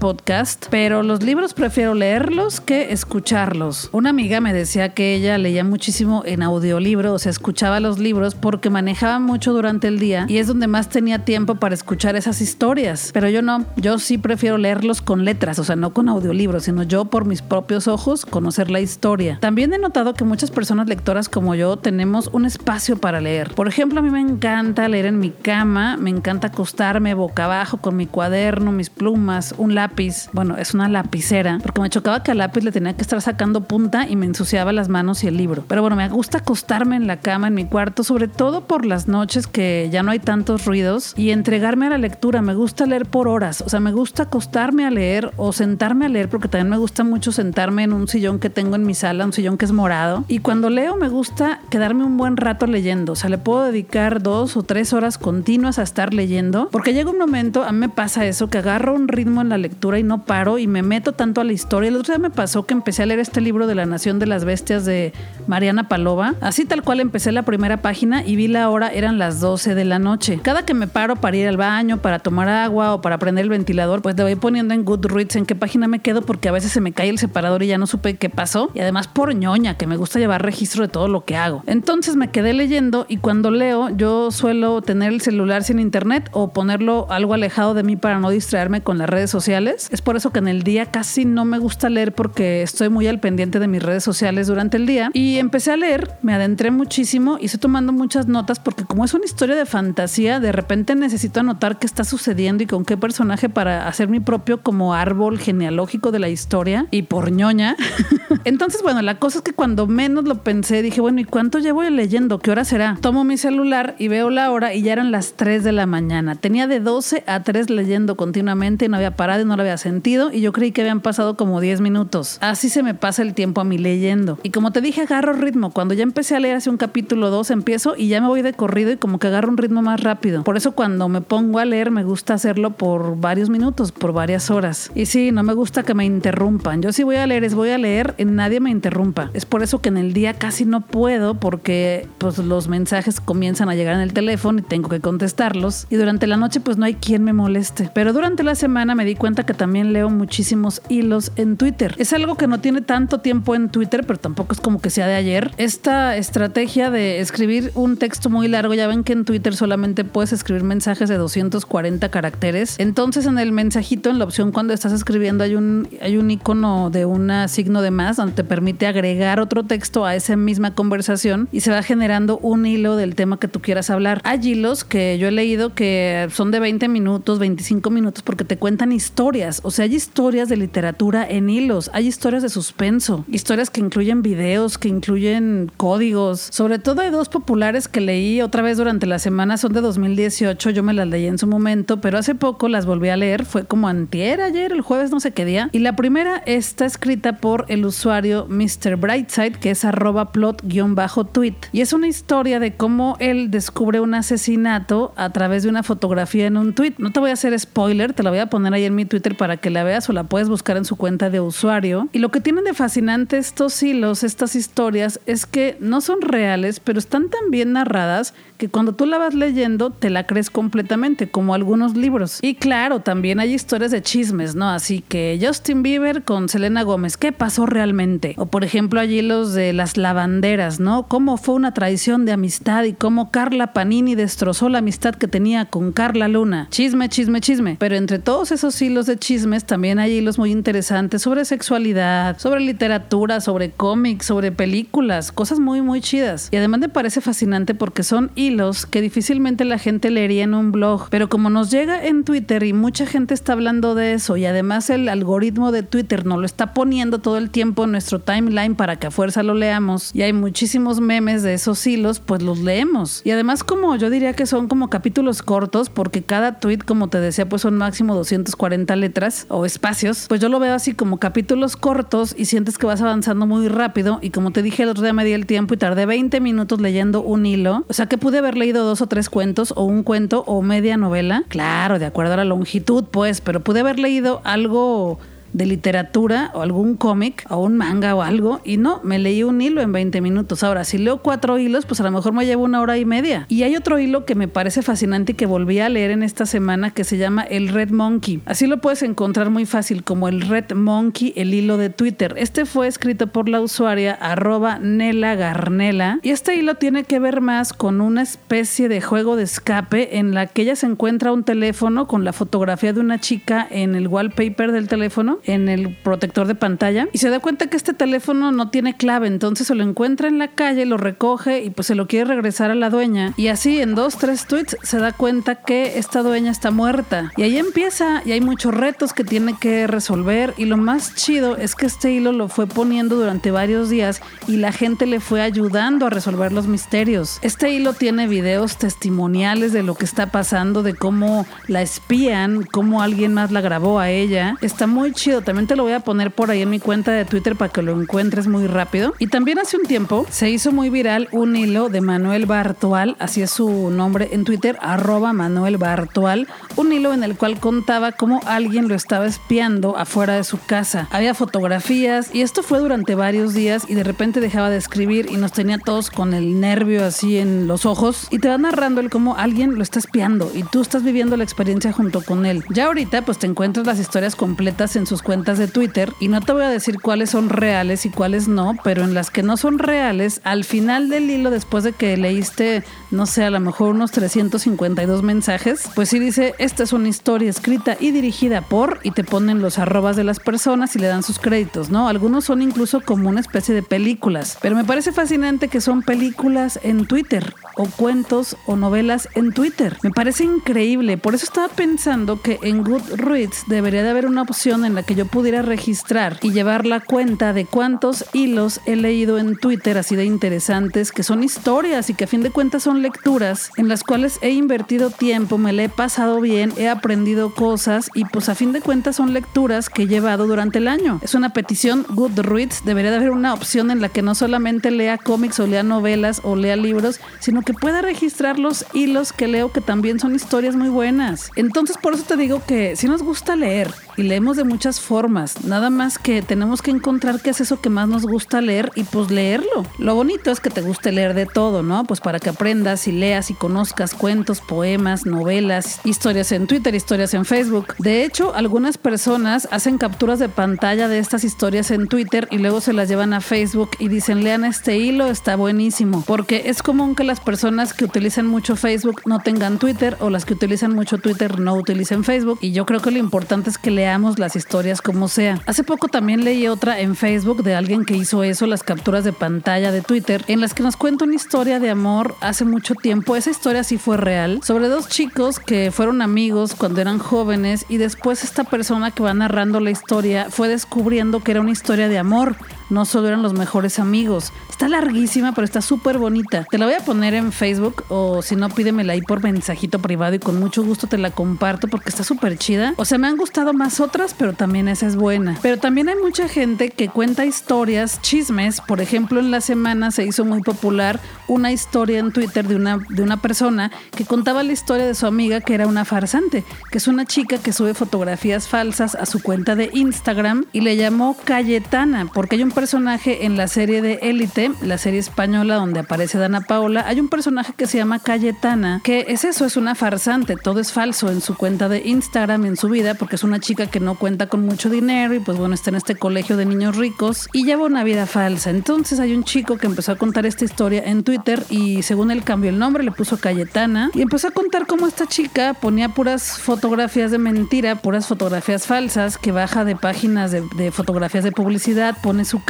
podcast, 0.52 0.66
pero 0.70 1.02
los 1.02 1.22
libros 1.22 1.54
prefiero 1.54 1.94
leerlos 1.94 2.60
que 2.60 2.92
escucharlos. 2.92 3.88
Una 3.92 4.10
amiga 4.10 4.40
me 4.40 4.52
decía 4.52 4.90
que 4.90 5.14
ella 5.14 5.38
leía 5.38 5.64
muchísimo 5.64 6.22
en 6.24 6.42
audiolibro, 6.42 7.14
o 7.14 7.18
sea, 7.18 7.30
escuchaba 7.30 7.80
los 7.80 7.98
libros 7.98 8.34
porque 8.34 8.70
manejaba 8.70 9.18
mucho 9.18 9.52
durante 9.52 9.88
el 9.88 9.98
día 9.98 10.26
y 10.28 10.38
es 10.38 10.46
donde 10.46 10.66
más 10.66 10.88
tenía 10.88 11.24
tiempo 11.24 11.56
para 11.56 11.74
escuchar 11.74 12.16
esas 12.16 12.40
historias. 12.40 13.10
Pero 13.12 13.28
yo 13.28 13.42
no, 13.42 13.64
yo 13.76 13.98
sí 13.98 14.18
prefiero 14.18 14.58
leerlos 14.58 15.02
con 15.02 15.24
letras, 15.24 15.58
o 15.58 15.64
sea, 15.64 15.76
no 15.76 15.92
con 15.92 16.08
audiolibros, 16.08 16.64
sino 16.64 16.82
yo 16.82 17.06
por 17.06 17.24
mis 17.24 17.42
propios 17.42 17.88
ojos 17.88 18.26
conocer 18.26 18.70
la 18.70 18.80
historia. 18.80 19.38
También 19.40 19.72
he 19.72 19.78
notado 19.78 20.14
que 20.14 20.24
muchas 20.24 20.50
personas 20.50 20.88
lectoras 20.88 21.28
como 21.28 21.54
yo 21.54 21.76
tenemos 21.76 22.28
un 22.32 22.44
espacio 22.46 22.96
para 22.96 23.20
leer. 23.20 23.54
Por 23.54 23.68
ejemplo, 23.68 24.00
a 24.00 24.02
mí 24.02 24.10
me 24.10 24.20
encanta 24.20 24.88
leer 24.88 25.06
en 25.06 25.18
mi 25.18 25.30
cama, 25.30 25.96
me 25.96 26.10
encanta 26.10 26.48
acostarme 26.48 27.14
boca 27.14 27.44
abajo 27.44 27.78
con 27.78 27.96
mi 27.96 28.06
cuaderno, 28.06 28.72
mis 28.72 28.90
plumas, 28.90 29.54
un 29.58 29.74
lápiz. 29.74 30.28
Bueno, 30.32 30.41
es 30.58 30.74
una 30.74 30.88
lapicera, 30.88 31.58
porque 31.62 31.80
me 31.80 31.90
chocaba 31.90 32.22
que 32.22 32.30
al 32.30 32.38
lápiz 32.38 32.62
le 32.62 32.72
tenía 32.72 32.94
que 32.94 33.02
estar 33.02 33.20
sacando 33.20 33.62
punta 33.62 34.08
y 34.08 34.16
me 34.16 34.26
ensuciaba 34.26 34.72
las 34.72 34.88
manos 34.88 35.24
y 35.24 35.28
el 35.28 35.36
libro. 35.36 35.64
Pero 35.68 35.82
bueno, 35.82 35.96
me 35.96 36.08
gusta 36.08 36.38
acostarme 36.38 36.96
en 36.96 37.06
la 37.06 37.18
cama, 37.18 37.48
en 37.48 37.54
mi 37.54 37.64
cuarto, 37.64 38.04
sobre 38.04 38.28
todo 38.28 38.62
por 38.62 38.84
las 38.84 39.08
noches 39.08 39.46
que 39.46 39.88
ya 39.90 40.02
no 40.02 40.10
hay 40.10 40.18
tantos 40.18 40.64
ruidos 40.64 41.14
y 41.16 41.30
entregarme 41.30 41.86
a 41.86 41.90
la 41.90 41.98
lectura. 41.98 42.42
Me 42.42 42.54
gusta 42.54 42.86
leer 42.86 43.06
por 43.06 43.28
horas, 43.28 43.62
o 43.62 43.68
sea, 43.68 43.80
me 43.80 43.92
gusta 43.92 44.24
acostarme 44.24 44.86
a 44.86 44.90
leer 44.90 45.32
o 45.36 45.52
sentarme 45.52 46.06
a 46.06 46.08
leer, 46.08 46.28
porque 46.28 46.48
también 46.48 46.70
me 46.70 46.78
gusta 46.78 47.04
mucho 47.04 47.32
sentarme 47.32 47.84
en 47.84 47.92
un 47.92 48.08
sillón 48.08 48.38
que 48.38 48.50
tengo 48.50 48.76
en 48.76 48.84
mi 48.84 48.94
sala, 48.94 49.24
un 49.24 49.32
sillón 49.32 49.58
que 49.58 49.64
es 49.64 49.72
morado. 49.72 50.24
Y 50.28 50.40
cuando 50.40 50.70
leo 50.70 50.96
me 50.96 51.08
gusta 51.08 51.60
quedarme 51.70 52.04
un 52.04 52.16
buen 52.16 52.36
rato 52.36 52.66
leyendo, 52.66 53.12
o 53.12 53.16
sea, 53.16 53.30
le 53.30 53.38
puedo 53.38 53.64
dedicar 53.64 54.22
dos 54.22 54.56
o 54.56 54.62
tres 54.62 54.92
horas 54.92 55.18
continuas 55.18 55.78
a 55.78 55.82
estar 55.82 56.14
leyendo, 56.14 56.68
porque 56.70 56.94
llega 56.94 57.10
un 57.10 57.18
momento, 57.18 57.62
a 57.62 57.72
mí 57.72 57.78
me 57.78 57.88
pasa 57.88 58.26
eso, 58.26 58.48
que 58.48 58.58
agarro 58.58 58.94
un 58.94 59.08
ritmo 59.08 59.40
en 59.40 59.48
la 59.48 59.58
lectura 59.58 59.98
y 59.98 60.02
no 60.02 60.24
paro 60.32 60.56
y 60.56 60.66
me 60.66 60.82
meto 60.82 61.12
tanto 61.12 61.42
a 61.42 61.44
la 61.44 61.52
historia. 61.52 61.88
El 61.88 61.96
otro 61.96 62.14
día 62.14 62.18
me 62.18 62.30
pasó 62.30 62.62
que 62.64 62.72
empecé 62.72 63.02
a 63.02 63.06
leer 63.06 63.20
este 63.20 63.42
libro 63.42 63.66
de 63.66 63.74
La 63.74 63.84
Nación 63.84 64.18
de 64.18 64.24
las 64.24 64.46
Bestias 64.46 64.86
de 64.86 65.12
Mariana 65.46 65.90
Palova, 65.90 66.36
así 66.40 66.64
tal 66.64 66.82
cual 66.82 67.00
empecé 67.00 67.32
la 67.32 67.42
primera 67.42 67.82
página 67.82 68.24
y 68.24 68.34
vi 68.36 68.48
la 68.48 68.70
hora, 68.70 68.88
eran 68.88 69.18
las 69.18 69.40
12 69.40 69.74
de 69.74 69.84
la 69.84 69.98
noche. 69.98 70.40
Cada 70.42 70.64
que 70.64 70.72
me 70.72 70.86
paro 70.86 71.16
para 71.16 71.36
ir 71.36 71.46
al 71.46 71.58
baño, 71.58 71.98
para 71.98 72.18
tomar 72.18 72.48
agua 72.48 72.94
o 72.94 73.02
para 73.02 73.18
prender 73.18 73.42
el 73.42 73.50
ventilador, 73.50 74.00
pues 74.00 74.16
te 74.16 74.22
voy 74.22 74.34
poniendo 74.36 74.72
en 74.72 74.86
Goodreads 74.86 75.36
en 75.36 75.44
qué 75.44 75.54
página 75.54 75.86
me 75.86 75.98
quedo 75.98 76.22
porque 76.22 76.48
a 76.48 76.52
veces 76.52 76.72
se 76.72 76.80
me 76.80 76.92
cae 76.92 77.10
el 77.10 77.18
separador 77.18 77.62
y 77.62 77.66
ya 77.66 77.76
no 77.76 77.86
supe 77.86 78.16
qué 78.16 78.30
pasó. 78.30 78.70
Y 78.72 78.80
además 78.80 79.08
por 79.08 79.34
ñoña, 79.34 79.76
que 79.76 79.86
me 79.86 79.98
gusta 79.98 80.18
llevar 80.18 80.42
registro 80.42 80.80
de 80.80 80.88
todo 80.88 81.08
lo 81.08 81.26
que 81.26 81.36
hago. 81.36 81.62
Entonces 81.66 82.16
me 82.16 82.30
quedé 82.30 82.54
leyendo 82.54 83.04
y 83.06 83.18
cuando 83.18 83.50
leo 83.50 83.90
yo 83.90 84.30
suelo 84.30 84.80
tener 84.80 85.12
el 85.12 85.20
celular 85.20 85.62
sin 85.62 85.78
internet 85.78 86.30
o 86.32 86.54
ponerlo 86.54 87.06
algo 87.10 87.34
alejado 87.34 87.74
de 87.74 87.82
mí 87.82 87.96
para 87.96 88.18
no 88.18 88.30
distraerme 88.30 88.80
con 88.80 88.96
las 88.96 89.10
redes 89.10 89.28
sociales. 89.28 89.90
Es 89.92 90.00
por 90.00 90.16
eso 90.16 90.21
que 90.30 90.38
en 90.38 90.48
el 90.48 90.62
día 90.62 90.86
casi 90.86 91.24
no 91.24 91.44
me 91.44 91.58
gusta 91.58 91.88
leer 91.88 92.14
porque 92.14 92.62
estoy 92.62 92.88
muy 92.88 93.06
al 93.06 93.20
pendiente 93.20 93.58
de 93.58 93.68
mis 93.68 93.82
redes 93.82 94.04
sociales 94.04 94.46
durante 94.46 94.76
el 94.76 94.86
día. 94.86 95.10
Y 95.12 95.38
empecé 95.38 95.72
a 95.72 95.76
leer, 95.76 96.12
me 96.22 96.34
adentré 96.34 96.70
muchísimo 96.70 97.38
y 97.40 97.46
estoy 97.46 97.60
tomando 97.60 97.92
muchas 97.92 98.28
notas 98.28 98.60
porque 98.60 98.84
como 98.84 99.04
es 99.04 99.14
una 99.14 99.24
historia 99.24 99.56
de 99.56 99.66
fantasía, 99.66 100.40
de 100.40 100.52
repente 100.52 100.94
necesito 100.94 101.40
anotar 101.40 101.78
qué 101.78 101.86
está 101.86 102.04
sucediendo 102.04 102.62
y 102.62 102.66
con 102.66 102.84
qué 102.84 102.96
personaje 102.96 103.48
para 103.48 103.88
hacer 103.88 104.08
mi 104.08 104.20
propio 104.20 104.62
como 104.62 104.94
árbol 104.94 105.38
genealógico 105.38 106.12
de 106.12 106.18
la 106.18 106.28
historia 106.28 106.86
y 106.90 107.02
por 107.02 107.32
ñoña. 107.32 107.76
Entonces, 108.44 108.82
bueno, 108.82 109.02
la 109.02 109.18
cosa 109.18 109.38
es 109.38 109.42
que 109.42 109.52
cuando 109.52 109.86
menos 109.86 110.24
lo 110.24 110.42
pensé, 110.42 110.82
dije, 110.82 111.00
bueno, 111.00 111.20
¿y 111.20 111.24
cuánto 111.24 111.58
llevo 111.58 111.82
leyendo? 111.82 112.38
¿Qué 112.38 112.50
hora 112.50 112.64
será? 112.64 112.98
Tomo 113.00 113.24
mi 113.24 113.36
celular 113.36 113.96
y 113.98 114.08
veo 114.08 114.30
la 114.30 114.50
hora 114.50 114.74
y 114.74 114.82
ya 114.82 114.92
eran 114.92 115.10
las 115.10 115.34
3 115.34 115.64
de 115.64 115.72
la 115.72 115.86
mañana. 115.86 116.34
Tenía 116.36 116.66
de 116.66 116.80
12 116.80 117.24
a 117.26 117.42
3 117.42 117.70
leyendo 117.70 118.16
continuamente 118.16 118.52
no 118.88 118.96
había 118.96 119.16
parado 119.16 119.42
y 119.42 119.44
no 119.44 119.56
lo 119.56 119.62
había 119.62 119.76
sentido 119.76 120.11
y 120.12 120.40
yo 120.40 120.52
creí 120.52 120.72
que 120.72 120.82
habían 120.82 121.00
pasado 121.00 121.36
como 121.36 121.60
10 121.60 121.80
minutos. 121.80 122.38
Así 122.40 122.68
se 122.68 122.82
me 122.82 122.94
pasa 122.94 123.22
el 123.22 123.34
tiempo 123.34 123.60
a 123.60 123.64
mí 123.64 123.78
leyendo. 123.78 124.38
Y 124.42 124.50
como 124.50 124.70
te 124.70 124.80
dije, 124.80 125.02
agarro 125.02 125.32
ritmo. 125.32 125.70
Cuando 125.70 125.94
ya 125.94 126.02
empecé 126.02 126.36
a 126.36 126.40
leer 126.40 126.56
hace 126.56 126.68
un 126.68 126.76
capítulo 126.76 127.30
2, 127.30 127.50
empiezo 127.50 127.94
y 127.96 128.08
ya 128.08 128.20
me 128.20 128.28
voy 128.28 128.42
de 128.42 128.52
corrido 128.52 128.92
y 128.92 128.96
como 128.96 129.18
que 129.18 129.28
agarro 129.28 129.48
un 129.48 129.56
ritmo 129.56 129.80
más 129.80 130.00
rápido. 130.02 130.44
Por 130.44 130.56
eso 130.56 130.72
cuando 130.72 131.08
me 131.08 131.20
pongo 131.22 131.58
a 131.58 131.64
leer 131.64 131.90
me 131.90 132.04
gusta 132.04 132.34
hacerlo 132.34 132.72
por 132.72 133.18
varios 133.18 133.48
minutos, 133.48 133.90
por 133.92 134.12
varias 134.12 134.50
horas. 134.50 134.90
Y 134.94 135.06
sí, 135.06 135.32
no 135.32 135.42
me 135.42 135.54
gusta 135.54 135.82
que 135.82 135.94
me 135.94 136.04
interrumpan. 136.04 136.82
Yo 136.82 136.92
si 136.92 137.02
voy 137.02 137.16
a 137.16 137.26
leer 137.26 137.44
es 137.44 137.54
voy 137.54 137.70
a 137.70 137.78
leer 137.78 138.14
en 138.18 138.36
nadie 138.36 138.60
me 138.60 138.70
interrumpa. 138.70 139.30
Es 139.32 139.46
por 139.46 139.62
eso 139.62 139.80
que 139.80 139.88
en 139.88 139.96
el 139.96 140.12
día 140.12 140.34
casi 140.34 140.64
no 140.64 140.82
puedo 140.82 141.34
porque 141.34 142.06
pues 142.18 142.38
los 142.38 142.68
mensajes 142.68 143.20
comienzan 143.20 143.68
a 143.68 143.74
llegar 143.74 143.94
en 143.94 144.02
el 144.02 144.12
teléfono 144.12 144.58
y 144.58 144.62
tengo 144.62 144.88
que 144.88 145.00
contestarlos. 145.00 145.86
Y 145.88 145.96
durante 145.96 146.26
la 146.26 146.36
noche 146.36 146.60
pues 146.60 146.76
no 146.76 146.84
hay 146.84 146.94
quien 146.94 147.24
me 147.24 147.32
moleste. 147.32 147.90
Pero 147.94 148.12
durante 148.12 148.42
la 148.42 148.54
semana 148.54 148.94
me 148.94 149.04
di 149.04 149.14
cuenta 149.14 149.44
que 149.44 149.54
también 149.54 149.92
leo 149.92 150.01
muchísimos 150.10 150.82
hilos 150.88 151.32
en 151.36 151.56
Twitter. 151.56 151.94
Es 151.98 152.12
algo 152.12 152.36
que 152.36 152.46
no 152.46 152.60
tiene 152.60 152.80
tanto 152.80 153.18
tiempo 153.18 153.54
en 153.54 153.68
Twitter, 153.68 154.04
pero 154.06 154.18
tampoco 154.18 154.52
es 154.52 154.60
como 154.60 154.80
que 154.80 154.90
sea 154.90 155.06
de 155.06 155.14
ayer. 155.14 155.52
Esta 155.56 156.16
estrategia 156.16 156.90
de 156.90 157.20
escribir 157.20 157.72
un 157.74 157.96
texto 157.96 158.30
muy 158.30 158.48
largo, 158.48 158.74
ya 158.74 158.86
ven 158.86 159.04
que 159.04 159.12
en 159.12 159.24
Twitter 159.24 159.54
solamente 159.54 160.04
puedes 160.04 160.32
escribir 160.32 160.64
mensajes 160.64 161.08
de 161.08 161.16
240 161.16 162.08
caracteres. 162.10 162.76
Entonces 162.78 163.26
en 163.26 163.38
el 163.38 163.52
mensajito, 163.52 164.10
en 164.10 164.18
la 164.18 164.24
opción 164.24 164.52
cuando 164.52 164.72
estás 164.74 164.92
escribiendo, 164.92 165.44
hay 165.44 165.54
un, 165.54 165.88
hay 166.00 166.16
un 166.16 166.30
icono 166.30 166.90
de 166.90 167.04
un 167.04 167.30
signo 167.48 167.82
de 167.82 167.90
más 167.90 168.16
donde 168.16 168.34
te 168.34 168.44
permite 168.44 168.86
agregar 168.86 169.40
otro 169.40 169.64
texto 169.64 170.04
a 170.04 170.14
esa 170.14 170.36
misma 170.36 170.74
conversación 170.74 171.48
y 171.52 171.60
se 171.60 171.70
va 171.70 171.82
generando 171.82 172.38
un 172.38 172.66
hilo 172.66 172.96
del 172.96 173.14
tema 173.14 173.38
que 173.38 173.48
tú 173.48 173.60
quieras 173.60 173.90
hablar. 173.90 174.20
Hay 174.24 174.40
hilos 174.42 174.84
que 174.84 175.18
yo 175.18 175.28
he 175.28 175.32
leído 175.32 175.74
que 175.74 176.28
son 176.32 176.50
de 176.50 176.60
20 176.60 176.88
minutos, 176.88 177.38
25 177.38 177.90
minutos, 177.90 178.22
porque 178.22 178.44
te 178.44 178.56
cuentan 178.56 178.92
historias. 178.92 179.60
O 179.62 179.70
sea, 179.70 179.86
hay 179.92 179.96
historias 179.96 180.48
de 180.48 180.56
literatura 180.56 181.26
en 181.28 181.50
hilos, 181.50 181.90
hay 181.92 182.06
historias 182.06 182.42
de 182.42 182.48
suspenso, 182.48 183.26
historias 183.28 183.68
que 183.68 183.82
incluyen 183.82 184.22
videos, 184.22 184.78
que 184.78 184.88
incluyen 184.88 185.70
códigos. 185.76 186.48
Sobre 186.50 186.78
todo 186.78 187.02
hay 187.02 187.10
dos 187.10 187.28
populares 187.28 187.88
que 187.88 188.00
leí 188.00 188.40
otra 188.40 188.62
vez 188.62 188.78
durante 188.78 189.06
la 189.06 189.18
semana, 189.18 189.58
son 189.58 189.74
de 189.74 189.82
2018, 189.82 190.70
yo 190.70 190.82
me 190.82 190.94
las 190.94 191.06
leí 191.08 191.26
en 191.26 191.36
su 191.36 191.46
momento, 191.46 192.00
pero 192.00 192.16
hace 192.16 192.34
poco 192.34 192.68
las 192.68 192.86
volví 192.86 193.10
a 193.10 193.18
leer, 193.18 193.44
fue 193.44 193.66
como 193.66 193.86
antier, 193.86 194.40
ayer, 194.40 194.72
el 194.72 194.80
jueves, 194.80 195.10
no 195.10 195.20
sé 195.20 195.32
qué. 195.32 195.42
Y 195.72 195.80
la 195.80 195.94
primera 195.94 196.42
está 196.46 196.86
escrita 196.86 197.36
por 197.36 197.66
el 197.68 197.84
usuario 197.84 198.46
Mr. 198.48 198.96
Brightside, 198.96 199.58
que 199.58 199.72
es 199.72 199.84
arroba 199.84 200.32
plot-tweet. 200.32 201.56
Y 201.72 201.82
es 201.82 201.92
una 201.92 202.06
historia 202.06 202.60
de 202.60 202.76
cómo 202.76 203.16
él 203.18 203.50
descubre 203.50 204.00
un 204.00 204.14
asesinato 204.14 205.12
a 205.16 205.30
través 205.30 205.64
de 205.64 205.68
una 205.68 205.82
fotografía 205.82 206.46
en 206.46 206.56
un 206.56 206.72
tweet. 206.74 206.94
No 206.96 207.10
te 207.10 207.20
voy 207.20 207.28
a 207.28 207.32
hacer 207.34 207.58
spoiler, 207.60 208.14
te 208.14 208.22
la 208.22 208.30
voy 208.30 208.38
a 208.38 208.46
poner 208.46 208.72
ahí 208.72 208.84
en 208.84 208.94
mi 208.94 209.04
Twitter 209.04 209.36
para 209.36 209.58
que 209.58 209.68
la 209.68 209.81
veas 209.84 210.08
o 210.08 210.12
la 210.12 210.24
puedes 210.24 210.48
buscar 210.48 210.76
en 210.76 210.84
su 210.84 210.96
cuenta 210.96 211.30
de 211.30 211.40
usuario. 211.40 212.08
Y 212.12 212.18
lo 212.18 212.30
que 212.30 212.40
tienen 212.40 212.64
de 212.64 212.74
fascinante 212.74 213.38
estos 213.38 213.82
hilos, 213.82 214.24
estas 214.24 214.54
historias, 214.54 215.20
es 215.26 215.46
que 215.46 215.76
no 215.80 216.00
son 216.00 216.20
reales, 216.20 216.80
pero 216.80 216.98
están 216.98 217.28
tan 217.28 217.50
bien 217.50 217.72
narradas 217.72 218.34
que 218.58 218.68
cuando 218.68 218.94
tú 218.94 219.06
la 219.06 219.18
vas 219.18 219.34
leyendo 219.34 219.90
te 219.90 220.08
la 220.08 220.26
crees 220.26 220.50
completamente, 220.50 221.28
como 221.28 221.54
algunos 221.54 221.96
libros. 221.96 222.38
Y 222.42 222.54
claro, 222.54 223.00
también 223.00 223.40
hay 223.40 223.54
historias 223.54 223.90
de 223.90 224.02
chismes, 224.02 224.54
¿no? 224.54 224.70
Así 224.70 225.00
que 225.00 225.38
Justin 225.42 225.82
Bieber 225.82 226.22
con 226.22 226.48
Selena 226.48 226.82
Gómez, 226.82 227.16
¿qué 227.16 227.32
pasó 227.32 227.66
realmente? 227.66 228.34
O 228.38 228.46
por 228.46 228.64
ejemplo 228.64 229.00
allí 229.00 229.20
los 229.22 229.52
de 229.52 229.72
las 229.72 229.96
lavanderas, 229.96 230.78
¿no? 230.78 231.08
Cómo 231.08 231.38
fue 231.38 231.56
una 231.56 231.74
traición 231.74 232.24
de 232.24 232.32
amistad 232.32 232.84
y 232.84 232.92
cómo 232.92 233.30
Carla 233.30 233.72
Panini 233.72 234.14
destrozó 234.14 234.68
la 234.68 234.78
amistad 234.78 235.14
que 235.14 235.28
tenía 235.28 235.64
con 235.64 235.92
Carla 235.92 236.28
Luna. 236.28 236.68
Chisme, 236.70 237.08
chisme, 237.08 237.40
chisme. 237.40 237.76
Pero 237.78 237.96
entre 237.96 238.18
todos 238.18 238.52
esos 238.52 238.80
hilos 238.80 239.06
de 239.06 239.16
chismes 239.16 239.61
también 239.66 239.98
hay 239.98 240.18
hilos 240.18 240.38
muy 240.38 240.50
interesantes 240.50 241.22
sobre 241.22 241.44
sexualidad, 241.44 242.38
sobre 242.38 242.60
literatura, 242.60 243.40
sobre 243.40 243.70
cómics, 243.70 244.26
sobre 244.26 244.52
películas, 244.52 245.32
cosas 245.32 245.58
muy, 245.60 245.82
muy 245.82 246.00
chidas. 246.00 246.48
Y 246.50 246.56
además 246.56 246.80
me 246.80 246.88
parece 246.88 247.20
fascinante 247.20 247.74
porque 247.74 248.02
son 248.02 248.30
hilos 248.34 248.86
que 248.86 249.00
difícilmente 249.00 249.64
la 249.64 249.78
gente 249.78 250.10
leería 250.10 250.44
en 250.44 250.54
un 250.54 250.72
blog, 250.72 251.08
pero 251.10 251.28
como 251.28 251.50
nos 251.50 251.70
llega 251.70 252.04
en 252.04 252.24
Twitter 252.24 252.62
y 252.62 252.72
mucha 252.72 253.06
gente 253.06 253.34
está 253.34 253.52
hablando 253.52 253.94
de 253.94 254.14
eso 254.14 254.36
y 254.36 254.46
además 254.46 254.90
el 254.90 255.08
algoritmo 255.08 255.72
de 255.72 255.82
Twitter 255.82 256.26
nos 256.26 256.38
lo 256.38 256.46
está 256.46 256.74
poniendo 256.74 257.18
todo 257.18 257.38
el 257.38 257.50
tiempo 257.50 257.84
en 257.84 257.92
nuestro 257.92 258.20
timeline 258.20 258.74
para 258.74 258.96
que 258.96 259.06
a 259.06 259.10
fuerza 259.10 259.42
lo 259.42 259.54
leamos 259.54 260.14
y 260.14 260.22
hay 260.22 260.32
muchísimos 260.32 261.00
memes 261.00 261.42
de 261.42 261.54
esos 261.54 261.86
hilos, 261.86 262.20
pues 262.20 262.42
los 262.42 262.58
leemos. 262.60 263.22
Y 263.24 263.30
además 263.30 263.64
como 263.64 263.96
yo 263.96 264.10
diría 264.10 264.32
que 264.32 264.46
son 264.46 264.68
como 264.68 264.90
capítulos 264.90 265.42
cortos 265.42 265.90
porque 265.90 266.22
cada 266.22 266.58
tweet, 266.58 266.78
como 266.78 267.08
te 267.08 267.20
decía, 267.20 267.48
pues 267.48 267.62
son 267.62 267.76
máximo 267.76 268.14
240 268.14 268.96
letras 268.96 269.46
o 269.52 269.66
espacios, 269.66 270.26
pues 270.28 270.40
yo 270.40 270.48
lo 270.48 270.58
veo 270.58 270.74
así 270.74 270.94
como 270.94 271.18
capítulos 271.18 271.76
cortos 271.76 272.34
y 272.36 272.46
sientes 272.46 272.78
que 272.78 272.86
vas 272.86 273.02
avanzando 273.02 273.46
muy 273.46 273.68
rápido. 273.68 274.18
Y 274.22 274.30
como 274.30 274.50
te 274.50 274.62
dije 274.62 274.82
el 274.82 274.88
otro 274.88 275.02
día 275.02 275.12
me 275.12 275.24
di 275.24 275.32
el 275.32 275.46
tiempo 275.46 275.74
y 275.74 275.76
tardé 275.76 276.06
20 276.06 276.40
minutos 276.40 276.80
leyendo 276.80 277.20
un 277.22 277.44
hilo, 277.46 277.84
o 277.88 277.92
sea 277.92 278.06
que 278.06 278.18
pude 278.18 278.38
haber 278.38 278.56
leído 278.56 278.84
dos 278.84 279.02
o 279.02 279.06
tres 279.06 279.28
cuentos 279.28 279.72
o 279.76 279.84
un 279.84 280.02
cuento 280.02 280.42
o 280.46 280.62
media 280.62 280.96
novela, 280.96 281.44
claro, 281.48 281.98
de 281.98 282.06
acuerdo 282.06 282.34
a 282.34 282.36
la 282.38 282.44
longitud 282.44 283.04
pues, 283.10 283.40
pero 283.40 283.60
pude 283.60 283.80
haber 283.80 283.98
leído 283.98 284.40
algo 284.44 285.18
de 285.52 285.66
literatura 285.66 286.50
o 286.54 286.62
algún 286.62 286.96
cómic 286.96 287.44
o 287.50 287.58
un 287.58 287.76
manga 287.76 288.14
o 288.14 288.22
algo 288.22 288.60
y 288.64 288.76
no, 288.76 289.00
me 289.02 289.18
leí 289.18 289.42
un 289.42 289.60
hilo 289.60 289.80
en 289.80 289.92
20 289.92 290.20
minutos. 290.20 290.62
Ahora, 290.62 290.84
si 290.84 290.98
leo 290.98 291.18
cuatro 291.18 291.58
hilos, 291.58 291.86
pues 291.86 292.00
a 292.00 292.04
lo 292.04 292.10
mejor 292.10 292.32
me 292.32 292.46
llevo 292.46 292.64
una 292.64 292.80
hora 292.80 292.98
y 292.98 293.04
media. 293.04 293.46
Y 293.48 293.62
hay 293.62 293.76
otro 293.76 293.98
hilo 293.98 294.24
que 294.24 294.34
me 294.34 294.48
parece 294.48 294.82
fascinante 294.82 295.32
y 295.32 295.34
que 295.34 295.46
volví 295.46 295.80
a 295.80 295.88
leer 295.88 296.10
en 296.10 296.22
esta 296.22 296.46
semana 296.46 296.90
que 296.90 297.04
se 297.04 297.18
llama 297.18 297.42
El 297.42 297.68
Red 297.68 297.90
Monkey. 297.90 298.40
Así 298.46 298.66
lo 298.66 298.78
puedes 298.78 299.02
encontrar 299.02 299.50
muy 299.50 299.66
fácil 299.66 300.04
como 300.04 300.28
el 300.28 300.42
Red 300.42 300.72
Monkey, 300.74 301.32
el 301.36 301.54
hilo 301.54 301.76
de 301.76 301.90
Twitter. 301.90 302.34
Este 302.36 302.64
fue 302.64 302.86
escrito 302.86 303.26
por 303.26 303.48
la 303.48 303.60
usuaria 303.60 304.12
arroba 304.14 304.78
Nela 304.78 305.34
Garnela 305.34 306.18
y 306.22 306.30
este 306.30 306.56
hilo 306.56 306.76
tiene 306.76 307.04
que 307.04 307.18
ver 307.18 307.40
más 307.40 307.72
con 307.72 308.00
una 308.00 308.22
especie 308.22 308.88
de 308.88 309.00
juego 309.00 309.36
de 309.36 309.44
escape 309.44 310.18
en 310.18 310.34
la 310.34 310.46
que 310.46 310.62
ella 310.62 310.76
se 310.76 310.86
encuentra 310.86 311.32
un 311.32 311.44
teléfono 311.44 312.06
con 312.06 312.24
la 312.24 312.32
fotografía 312.32 312.92
de 312.92 313.00
una 313.00 313.18
chica 313.18 313.66
en 313.70 313.94
el 313.94 314.08
wallpaper 314.08 314.72
del 314.72 314.88
teléfono 314.88 315.38
en 315.44 315.68
el 315.68 315.94
protector 315.96 316.46
de 316.46 316.54
pantalla 316.54 317.08
y 317.12 317.18
se 317.18 317.30
da 317.30 317.40
cuenta 317.40 317.66
que 317.68 317.76
este 317.76 317.94
teléfono 317.94 318.52
no 318.52 318.70
tiene 318.70 318.96
clave, 318.96 319.26
entonces 319.26 319.66
se 319.66 319.74
lo 319.74 319.82
encuentra 319.82 320.28
en 320.28 320.38
la 320.38 320.48
calle, 320.48 320.86
lo 320.86 320.96
recoge 320.96 321.62
y 321.62 321.70
pues 321.70 321.86
se 321.86 321.94
lo 321.94 322.06
quiere 322.06 322.26
regresar 322.26 322.70
a 322.70 322.74
la 322.74 322.90
dueña 322.90 323.34
y 323.36 323.48
así 323.48 323.80
en 323.80 323.94
dos, 323.94 324.16
tres 324.18 324.46
tweets 324.46 324.76
se 324.82 324.98
da 324.98 325.12
cuenta 325.12 325.56
que 325.56 325.98
esta 325.98 326.22
dueña 326.22 326.50
está 326.50 326.70
muerta 326.70 327.32
y 327.36 327.42
ahí 327.42 327.58
empieza 327.58 328.22
y 328.24 328.32
hay 328.32 328.40
muchos 328.40 328.74
retos 328.74 329.12
que 329.12 329.24
tiene 329.24 329.56
que 329.58 329.86
resolver 329.86 330.54
y 330.56 330.64
lo 330.66 330.76
más 330.76 331.14
chido 331.14 331.56
es 331.56 331.74
que 331.74 331.86
este 331.86 332.12
hilo 332.12 332.32
lo 332.32 332.48
fue 332.48 332.66
poniendo 332.66 333.16
durante 333.16 333.50
varios 333.50 333.90
días 333.90 334.20
y 334.46 334.56
la 334.56 334.72
gente 334.72 335.06
le 335.06 335.20
fue 335.20 335.42
ayudando 335.42 336.06
a 336.06 336.10
resolver 336.10 336.52
los 336.52 336.66
misterios. 336.66 337.38
Este 337.42 337.70
hilo 337.70 337.92
tiene 337.92 338.26
videos 338.26 338.76
testimoniales 338.76 339.72
de 339.72 339.82
lo 339.82 339.94
que 339.94 340.04
está 340.04 340.26
pasando, 340.26 340.82
de 340.82 340.94
cómo 340.94 341.46
la 341.68 341.82
espían, 341.82 342.62
cómo 342.64 343.02
alguien 343.02 343.34
más 343.34 343.50
la 343.50 343.60
grabó 343.60 343.98
a 343.98 344.10
ella. 344.10 344.56
Está 344.60 344.86
muy 344.86 345.12
chido 345.12 345.31
también 345.40 345.66
te 345.66 345.76
lo 345.76 345.84
voy 345.84 345.92
a 345.92 346.00
poner 346.00 346.30
por 346.32 346.50
ahí 346.50 346.60
en 346.60 346.70
mi 346.70 346.80
cuenta 346.80 347.12
de 347.12 347.24
Twitter 347.24 347.56
para 347.56 347.72
que 347.72 347.80
lo 347.80 347.98
encuentres 347.98 348.46
muy 348.46 348.66
rápido. 348.66 349.14
Y 349.18 349.28
también 349.28 349.58
hace 349.58 349.76
un 349.78 349.84
tiempo 349.84 350.26
se 350.28 350.50
hizo 350.50 350.72
muy 350.72 350.90
viral 350.90 351.28
un 351.32 351.56
hilo 351.56 351.88
de 351.88 352.00
Manuel 352.02 352.46
Bartual, 352.46 353.16
así 353.18 353.40
es 353.42 353.50
su 353.50 353.90
nombre 353.90 354.28
en 354.32 354.44
Twitter, 354.44 354.76
arroba 354.82 355.32
Manuel 355.32 355.78
Bartual, 355.78 356.48
un 356.76 356.92
hilo 356.92 357.14
en 357.14 357.24
el 357.24 357.36
cual 357.36 357.58
contaba 357.58 358.12
cómo 358.12 358.40
alguien 358.44 358.88
lo 358.88 358.94
estaba 358.94 359.26
espiando 359.26 359.96
afuera 359.96 360.34
de 360.34 360.44
su 360.44 360.58
casa. 360.58 361.08
Había 361.10 361.34
fotografías 361.34 362.30
y 362.34 362.42
esto 362.42 362.62
fue 362.62 362.80
durante 362.80 363.14
varios 363.14 363.54
días 363.54 363.84
y 363.88 363.94
de 363.94 364.04
repente 364.04 364.40
dejaba 364.40 364.68
de 364.68 364.76
escribir 364.76 365.28
y 365.30 365.36
nos 365.36 365.52
tenía 365.52 365.78
todos 365.78 366.10
con 366.10 366.34
el 366.34 366.60
nervio 366.60 367.04
así 367.04 367.38
en 367.38 367.68
los 367.68 367.86
ojos 367.86 368.26
y 368.30 368.38
te 368.38 368.48
va 368.48 368.58
narrando 368.58 369.00
el 369.00 369.10
cómo 369.10 369.36
alguien 369.36 369.76
lo 369.76 369.82
está 369.82 369.98
espiando 369.98 370.50
y 370.54 370.64
tú 370.64 370.80
estás 370.80 371.02
viviendo 371.02 371.36
la 371.36 371.44
experiencia 371.44 371.92
junto 371.92 372.22
con 372.22 372.46
él. 372.46 372.64
Ya 372.70 372.86
ahorita 372.86 373.22
pues 373.22 373.38
te 373.38 373.46
encuentras 373.46 373.86
las 373.86 373.98
historias 373.98 374.36
completas 374.36 374.96
en 374.96 375.06
sus 375.06 375.21
cuentas 375.22 375.58
de 375.58 375.68
Twitter 375.68 376.12
y 376.20 376.28
no 376.28 376.40
te 376.40 376.52
voy 376.52 376.64
a 376.64 376.68
decir 376.68 377.00
cuáles 377.00 377.30
son 377.30 377.48
reales 377.48 378.04
y 378.06 378.10
cuáles 378.10 378.48
no, 378.48 378.76
pero 378.84 379.04
en 379.04 379.14
las 379.14 379.30
que 379.30 379.42
no 379.42 379.56
son 379.56 379.78
reales, 379.78 380.40
al 380.44 380.64
final 380.64 381.08
del 381.08 381.30
hilo, 381.30 381.50
después 381.50 381.84
de 381.84 381.92
que 381.92 382.16
leíste, 382.16 382.84
no 383.10 383.26
sé, 383.26 383.44
a 383.44 383.50
lo 383.50 383.60
mejor 383.60 383.94
unos 383.94 384.10
352 384.10 385.22
mensajes, 385.22 385.88
pues 385.94 386.08
sí 386.08 386.18
dice, 386.18 386.54
esta 386.58 386.82
es 386.82 386.92
una 386.92 387.08
historia 387.08 387.50
escrita 387.50 387.96
y 387.98 388.10
dirigida 388.10 388.62
por, 388.62 389.00
y 389.02 389.12
te 389.12 389.24
ponen 389.24 389.62
los 389.62 389.78
arrobas 389.78 390.16
de 390.16 390.24
las 390.24 390.40
personas 390.40 390.94
y 390.96 390.98
le 390.98 391.06
dan 391.06 391.22
sus 391.22 391.38
créditos, 391.38 391.90
¿no? 391.90 392.08
Algunos 392.08 392.44
son 392.44 392.62
incluso 392.62 393.00
como 393.00 393.28
una 393.28 393.40
especie 393.40 393.74
de 393.74 393.82
películas, 393.82 394.58
pero 394.60 394.76
me 394.76 394.84
parece 394.84 395.12
fascinante 395.12 395.68
que 395.68 395.80
son 395.80 396.02
películas 396.02 396.78
en 396.82 397.06
Twitter 397.06 397.54
o 397.76 397.86
cuentos 397.86 398.56
o 398.66 398.76
novelas 398.76 399.28
en 399.34 399.52
Twitter. 399.52 399.96
Me 400.02 400.10
parece 400.10 400.44
increíble, 400.44 401.18
por 401.18 401.34
eso 401.34 401.44
estaba 401.44 401.68
pensando 401.68 402.40
que 402.40 402.58
en 402.62 402.84
Goodreads 402.84 403.64
debería 403.66 404.02
de 404.02 404.10
haber 404.10 404.26
una 404.26 404.42
opción 404.42 404.84
en 404.84 404.94
la 404.94 405.02
que 405.02 405.11
yo 405.14 405.26
pudiera 405.26 405.62
registrar 405.62 406.38
y 406.42 406.52
llevar 406.52 406.86
la 406.86 407.00
cuenta 407.00 407.52
de 407.52 407.64
cuántos 407.64 408.24
hilos 408.32 408.80
he 408.86 408.96
leído 408.96 409.38
en 409.38 409.56
Twitter 409.56 409.98
así 409.98 410.16
de 410.16 410.24
interesantes, 410.24 411.12
que 411.12 411.22
son 411.22 411.42
historias 411.42 412.10
y 412.10 412.14
que 412.14 412.24
a 412.24 412.26
fin 412.26 412.42
de 412.42 412.50
cuentas 412.50 412.82
son 412.82 413.02
lecturas 413.02 413.70
en 413.76 413.88
las 413.88 414.04
cuales 414.04 414.38
he 414.42 414.50
invertido 414.50 415.10
tiempo, 415.10 415.58
me 415.58 415.72
le 415.72 415.84
he 415.84 415.88
pasado 415.88 416.40
bien, 416.40 416.72
he 416.76 416.88
aprendido 416.88 417.54
cosas 417.54 418.10
y 418.14 418.24
pues 418.24 418.48
a 418.48 418.54
fin 418.54 418.72
de 418.72 418.80
cuentas 418.80 419.16
son 419.16 419.32
lecturas 419.32 419.88
que 419.88 420.02
he 420.02 420.06
llevado 420.06 420.46
durante 420.46 420.78
el 420.78 420.88
año. 420.88 421.20
Es 421.22 421.34
una 421.34 421.52
petición 421.52 422.06
Goodreads, 422.08 422.84
debería 422.84 423.10
de 423.10 423.18
haber 423.18 423.30
una 423.30 423.54
opción 423.54 423.90
en 423.90 424.00
la 424.00 424.08
que 424.08 424.22
no 424.22 424.34
solamente 424.34 424.90
lea 424.90 425.18
cómics 425.18 425.60
o 425.60 425.66
lea 425.66 425.82
novelas 425.82 426.40
o 426.44 426.56
lea 426.56 426.76
libros, 426.76 427.20
sino 427.40 427.62
que 427.62 427.74
pueda 427.74 428.02
registrar 428.02 428.58
los 428.58 428.86
hilos 428.92 429.32
que 429.32 429.48
leo 429.48 429.72
que 429.72 429.80
también 429.80 430.20
son 430.20 430.34
historias 430.34 430.76
muy 430.76 430.88
buenas. 430.88 431.50
Entonces 431.56 431.96
por 431.98 432.14
eso 432.14 432.24
te 432.24 432.36
digo 432.36 432.62
que 432.66 432.96
si 432.96 433.08
nos 433.08 433.22
gusta 433.22 433.56
leer 433.56 433.92
y 434.16 434.22
leemos 434.22 434.56
de 434.56 434.64
muchas 434.64 435.00
formas, 435.00 435.64
nada 435.64 435.90
más 435.90 436.18
que 436.18 436.42
tenemos 436.42 436.82
que 436.82 436.90
encontrar 436.90 437.40
qué 437.40 437.50
es 437.50 437.60
eso 437.60 437.80
que 437.80 437.90
más 437.90 438.08
nos 438.08 438.26
gusta 438.26 438.60
leer 438.60 438.90
y 438.94 439.04
pues 439.04 439.30
leerlo. 439.30 439.86
Lo 439.98 440.14
bonito 440.14 440.50
es 440.50 440.60
que 440.60 440.70
te 440.70 440.80
guste 440.80 441.12
leer 441.12 441.34
de 441.34 441.46
todo, 441.46 441.82
¿no? 441.82 442.04
Pues 442.04 442.20
para 442.20 442.38
que 442.38 442.50
aprendas 442.50 443.06
y 443.08 443.12
leas 443.12 443.50
y 443.50 443.54
conozcas 443.54 444.14
cuentos, 444.14 444.60
poemas, 444.60 445.26
novelas, 445.26 446.00
historias 446.04 446.52
en 446.52 446.66
Twitter, 446.66 446.94
historias 446.94 447.34
en 447.34 447.44
Facebook. 447.44 447.94
De 447.98 448.24
hecho, 448.24 448.54
algunas 448.54 448.98
personas 448.98 449.68
hacen 449.70 449.98
capturas 449.98 450.38
de 450.38 450.48
pantalla 450.48 451.08
de 451.08 451.18
estas 451.18 451.44
historias 451.44 451.90
en 451.90 452.08
Twitter 452.08 452.48
y 452.50 452.58
luego 452.58 452.80
se 452.80 452.92
las 452.92 453.08
llevan 453.08 453.32
a 453.32 453.40
Facebook 453.40 453.90
y 453.98 454.08
dicen, 454.08 454.44
lean 454.44 454.64
este 454.64 454.96
hilo, 454.96 455.26
está 455.26 455.56
buenísimo. 455.56 456.22
Porque 456.26 456.64
es 456.66 456.82
común 456.82 457.14
que 457.14 457.24
las 457.24 457.40
personas 457.40 457.94
que 457.94 458.04
utilizan 458.04 458.46
mucho 458.46 458.76
Facebook 458.76 459.22
no 459.26 459.40
tengan 459.40 459.78
Twitter 459.78 460.16
o 460.20 460.30
las 460.30 460.44
que 460.44 460.54
utilizan 460.54 460.94
mucho 460.94 461.18
Twitter 461.18 461.60
no 461.60 461.74
utilicen 461.74 462.24
Facebook. 462.24 462.58
Y 462.60 462.72
yo 462.72 462.86
creo 462.86 463.00
que 463.00 463.10
lo 463.10 463.18
importante 463.18 463.70
es 463.70 463.78
que 463.78 463.90
leamos 464.02 464.40
las 464.40 464.56
historias 464.56 465.00
como 465.00 465.28
sea. 465.28 465.60
Hace 465.64 465.84
poco 465.84 466.08
también 466.08 466.42
leí 466.42 466.66
otra 466.66 466.98
en 466.98 467.14
Facebook 467.14 467.62
de 467.62 467.76
alguien 467.76 468.04
que 468.04 468.16
hizo 468.16 468.42
eso, 468.42 468.66
las 468.66 468.82
capturas 468.82 469.22
de 469.22 469.32
pantalla 469.32 469.92
de 469.92 470.00
Twitter, 470.00 470.44
en 470.48 470.60
las 470.60 470.74
que 470.74 470.82
nos 470.82 470.96
cuenta 470.96 471.24
una 471.24 471.36
historia 471.36 471.78
de 471.78 471.88
amor 471.88 472.34
hace 472.40 472.64
mucho 472.64 472.96
tiempo. 472.96 473.36
Esa 473.36 473.50
historia 473.50 473.84
sí 473.84 473.98
fue 473.98 474.16
real, 474.16 474.58
sobre 474.64 474.88
dos 474.88 475.08
chicos 475.08 475.60
que 475.60 475.92
fueron 475.92 476.20
amigos 476.20 476.74
cuando 476.74 477.00
eran 477.00 477.20
jóvenes 477.20 477.86
y 477.88 477.98
después 477.98 478.42
esta 478.42 478.64
persona 478.64 479.12
que 479.12 479.22
va 479.22 479.34
narrando 479.34 479.78
la 479.78 479.92
historia 479.92 480.48
fue 480.50 480.66
descubriendo 480.66 481.38
que 481.38 481.52
era 481.52 481.60
una 481.60 481.70
historia 481.70 482.08
de 482.08 482.18
amor 482.18 482.56
no 482.92 483.04
solo 483.04 483.28
eran 483.28 483.42
los 483.42 483.54
mejores 483.54 483.98
amigos. 483.98 484.52
Está 484.70 484.88
larguísima, 484.88 485.52
pero 485.52 485.64
está 485.64 485.80
súper 485.80 486.18
bonita. 486.18 486.64
Te 486.70 486.78
la 486.78 486.86
voy 486.86 486.94
a 486.94 487.00
poner 487.00 487.34
en 487.34 487.52
Facebook 487.52 488.04
o 488.08 488.42
si 488.42 488.54
no, 488.56 488.68
pídemela 488.68 489.14
ahí 489.14 489.22
por 489.22 489.42
mensajito 489.42 489.98
privado 489.98 490.34
y 490.34 490.38
con 490.38 490.60
mucho 490.60 490.84
gusto 490.84 491.06
te 491.06 491.18
la 491.18 491.30
comparto 491.30 491.88
porque 491.88 492.10
está 492.10 492.24
súper 492.24 492.58
chida. 492.58 492.94
O 492.96 493.04
sea, 493.04 493.18
me 493.18 493.28
han 493.28 493.36
gustado 493.36 493.72
más 493.72 494.00
otras, 494.00 494.34
pero 494.34 494.52
también 494.52 494.88
esa 494.88 495.06
es 495.06 495.16
buena. 495.16 495.58
Pero 495.62 495.78
también 495.78 496.08
hay 496.08 496.16
mucha 496.16 496.48
gente 496.48 496.90
que 496.90 497.08
cuenta 497.08 497.44
historias, 497.44 498.20
chismes. 498.22 498.80
Por 498.80 499.00
ejemplo, 499.00 499.40
en 499.40 499.50
la 499.50 499.60
semana 499.60 500.10
se 500.10 500.24
hizo 500.24 500.44
muy 500.44 500.62
popular 500.62 501.20
una 501.48 501.72
historia 501.72 502.18
en 502.18 502.32
Twitter 502.32 502.66
de 502.66 502.76
una, 502.76 502.98
de 503.08 503.22
una 503.22 503.40
persona 503.40 503.90
que 504.16 504.24
contaba 504.24 504.62
la 504.62 504.72
historia 504.72 505.06
de 505.06 505.14
su 505.14 505.26
amiga 505.26 505.60
que 505.60 505.74
era 505.74 505.86
una 505.86 506.04
farsante, 506.04 506.64
que 506.90 506.98
es 506.98 507.08
una 507.08 507.24
chica 507.24 507.58
que 507.58 507.72
sube 507.72 507.94
fotografías 507.94 508.68
falsas 508.68 509.14
a 509.14 509.26
su 509.26 509.42
cuenta 509.42 509.74
de 509.74 509.90
Instagram 509.92 510.66
y 510.72 510.80
le 510.80 510.96
llamó 510.96 511.36
Cayetana, 511.44 512.26
porque 512.32 512.56
hay 512.56 512.62
un 512.62 512.70
personaje 512.82 513.44
en 513.46 513.56
la 513.56 513.68
serie 513.68 514.02
de 514.02 514.14
Élite, 514.22 514.72
la 514.82 514.98
serie 514.98 515.20
española 515.20 515.76
donde 515.76 516.00
aparece 516.00 516.36
Dana 516.36 516.62
Paola, 516.62 517.04
hay 517.06 517.20
un 517.20 517.28
personaje 517.28 517.74
que 517.76 517.86
se 517.86 517.96
llama 517.96 518.18
Cayetana, 518.18 519.00
que 519.04 519.26
es 519.28 519.44
eso, 519.44 519.64
es 519.64 519.76
una 519.76 519.94
farsante, 519.94 520.56
todo 520.56 520.80
es 520.80 520.90
falso 520.90 521.30
en 521.30 521.40
su 521.40 521.56
cuenta 521.56 521.88
de 521.88 522.02
Instagram, 522.04 522.64
en 522.64 522.76
su 522.76 522.88
vida, 522.88 523.14
porque 523.14 523.36
es 523.36 523.44
una 523.44 523.60
chica 523.60 523.86
que 523.86 524.00
no 524.00 524.16
cuenta 524.16 524.48
con 524.48 524.66
mucho 524.66 524.90
dinero 524.90 525.32
y 525.32 525.38
pues 525.38 525.58
bueno, 525.58 525.76
está 525.76 525.90
en 525.90 525.96
este 525.96 526.16
colegio 526.16 526.56
de 526.56 526.64
niños 526.64 526.96
ricos 526.96 527.48
y 527.52 527.62
lleva 527.64 527.84
una 527.84 528.02
vida 528.02 528.26
falsa. 528.26 528.70
Entonces 528.70 529.20
hay 529.20 529.32
un 529.32 529.44
chico 529.44 529.76
que 529.76 529.86
empezó 529.86 530.10
a 530.10 530.16
contar 530.16 530.44
esta 530.44 530.64
historia 530.64 531.04
en 531.06 531.22
Twitter 531.22 531.62
y 531.70 532.02
según 532.02 532.32
él 532.32 532.42
cambió 532.42 532.68
el 532.70 532.80
nombre, 532.80 533.04
le 533.04 533.12
puso 533.12 533.38
Cayetana 533.38 534.10
y 534.12 534.22
empezó 534.22 534.48
a 534.48 534.50
contar 534.50 534.88
cómo 534.88 535.06
esta 535.06 535.28
chica 535.28 535.74
ponía 535.74 536.08
puras 536.08 536.58
fotografías 536.58 537.30
de 537.30 537.38
mentira, 537.38 537.94
puras 538.02 538.26
fotografías 538.26 538.88
falsas, 538.88 539.38
que 539.38 539.52
baja 539.52 539.84
de 539.84 539.94
páginas 539.94 540.50
de, 540.50 540.64
de 540.74 540.90
fotografías 540.90 541.44
de 541.44 541.52
publicidad, 541.52 542.16
pone 542.20 542.44
su 542.44 542.64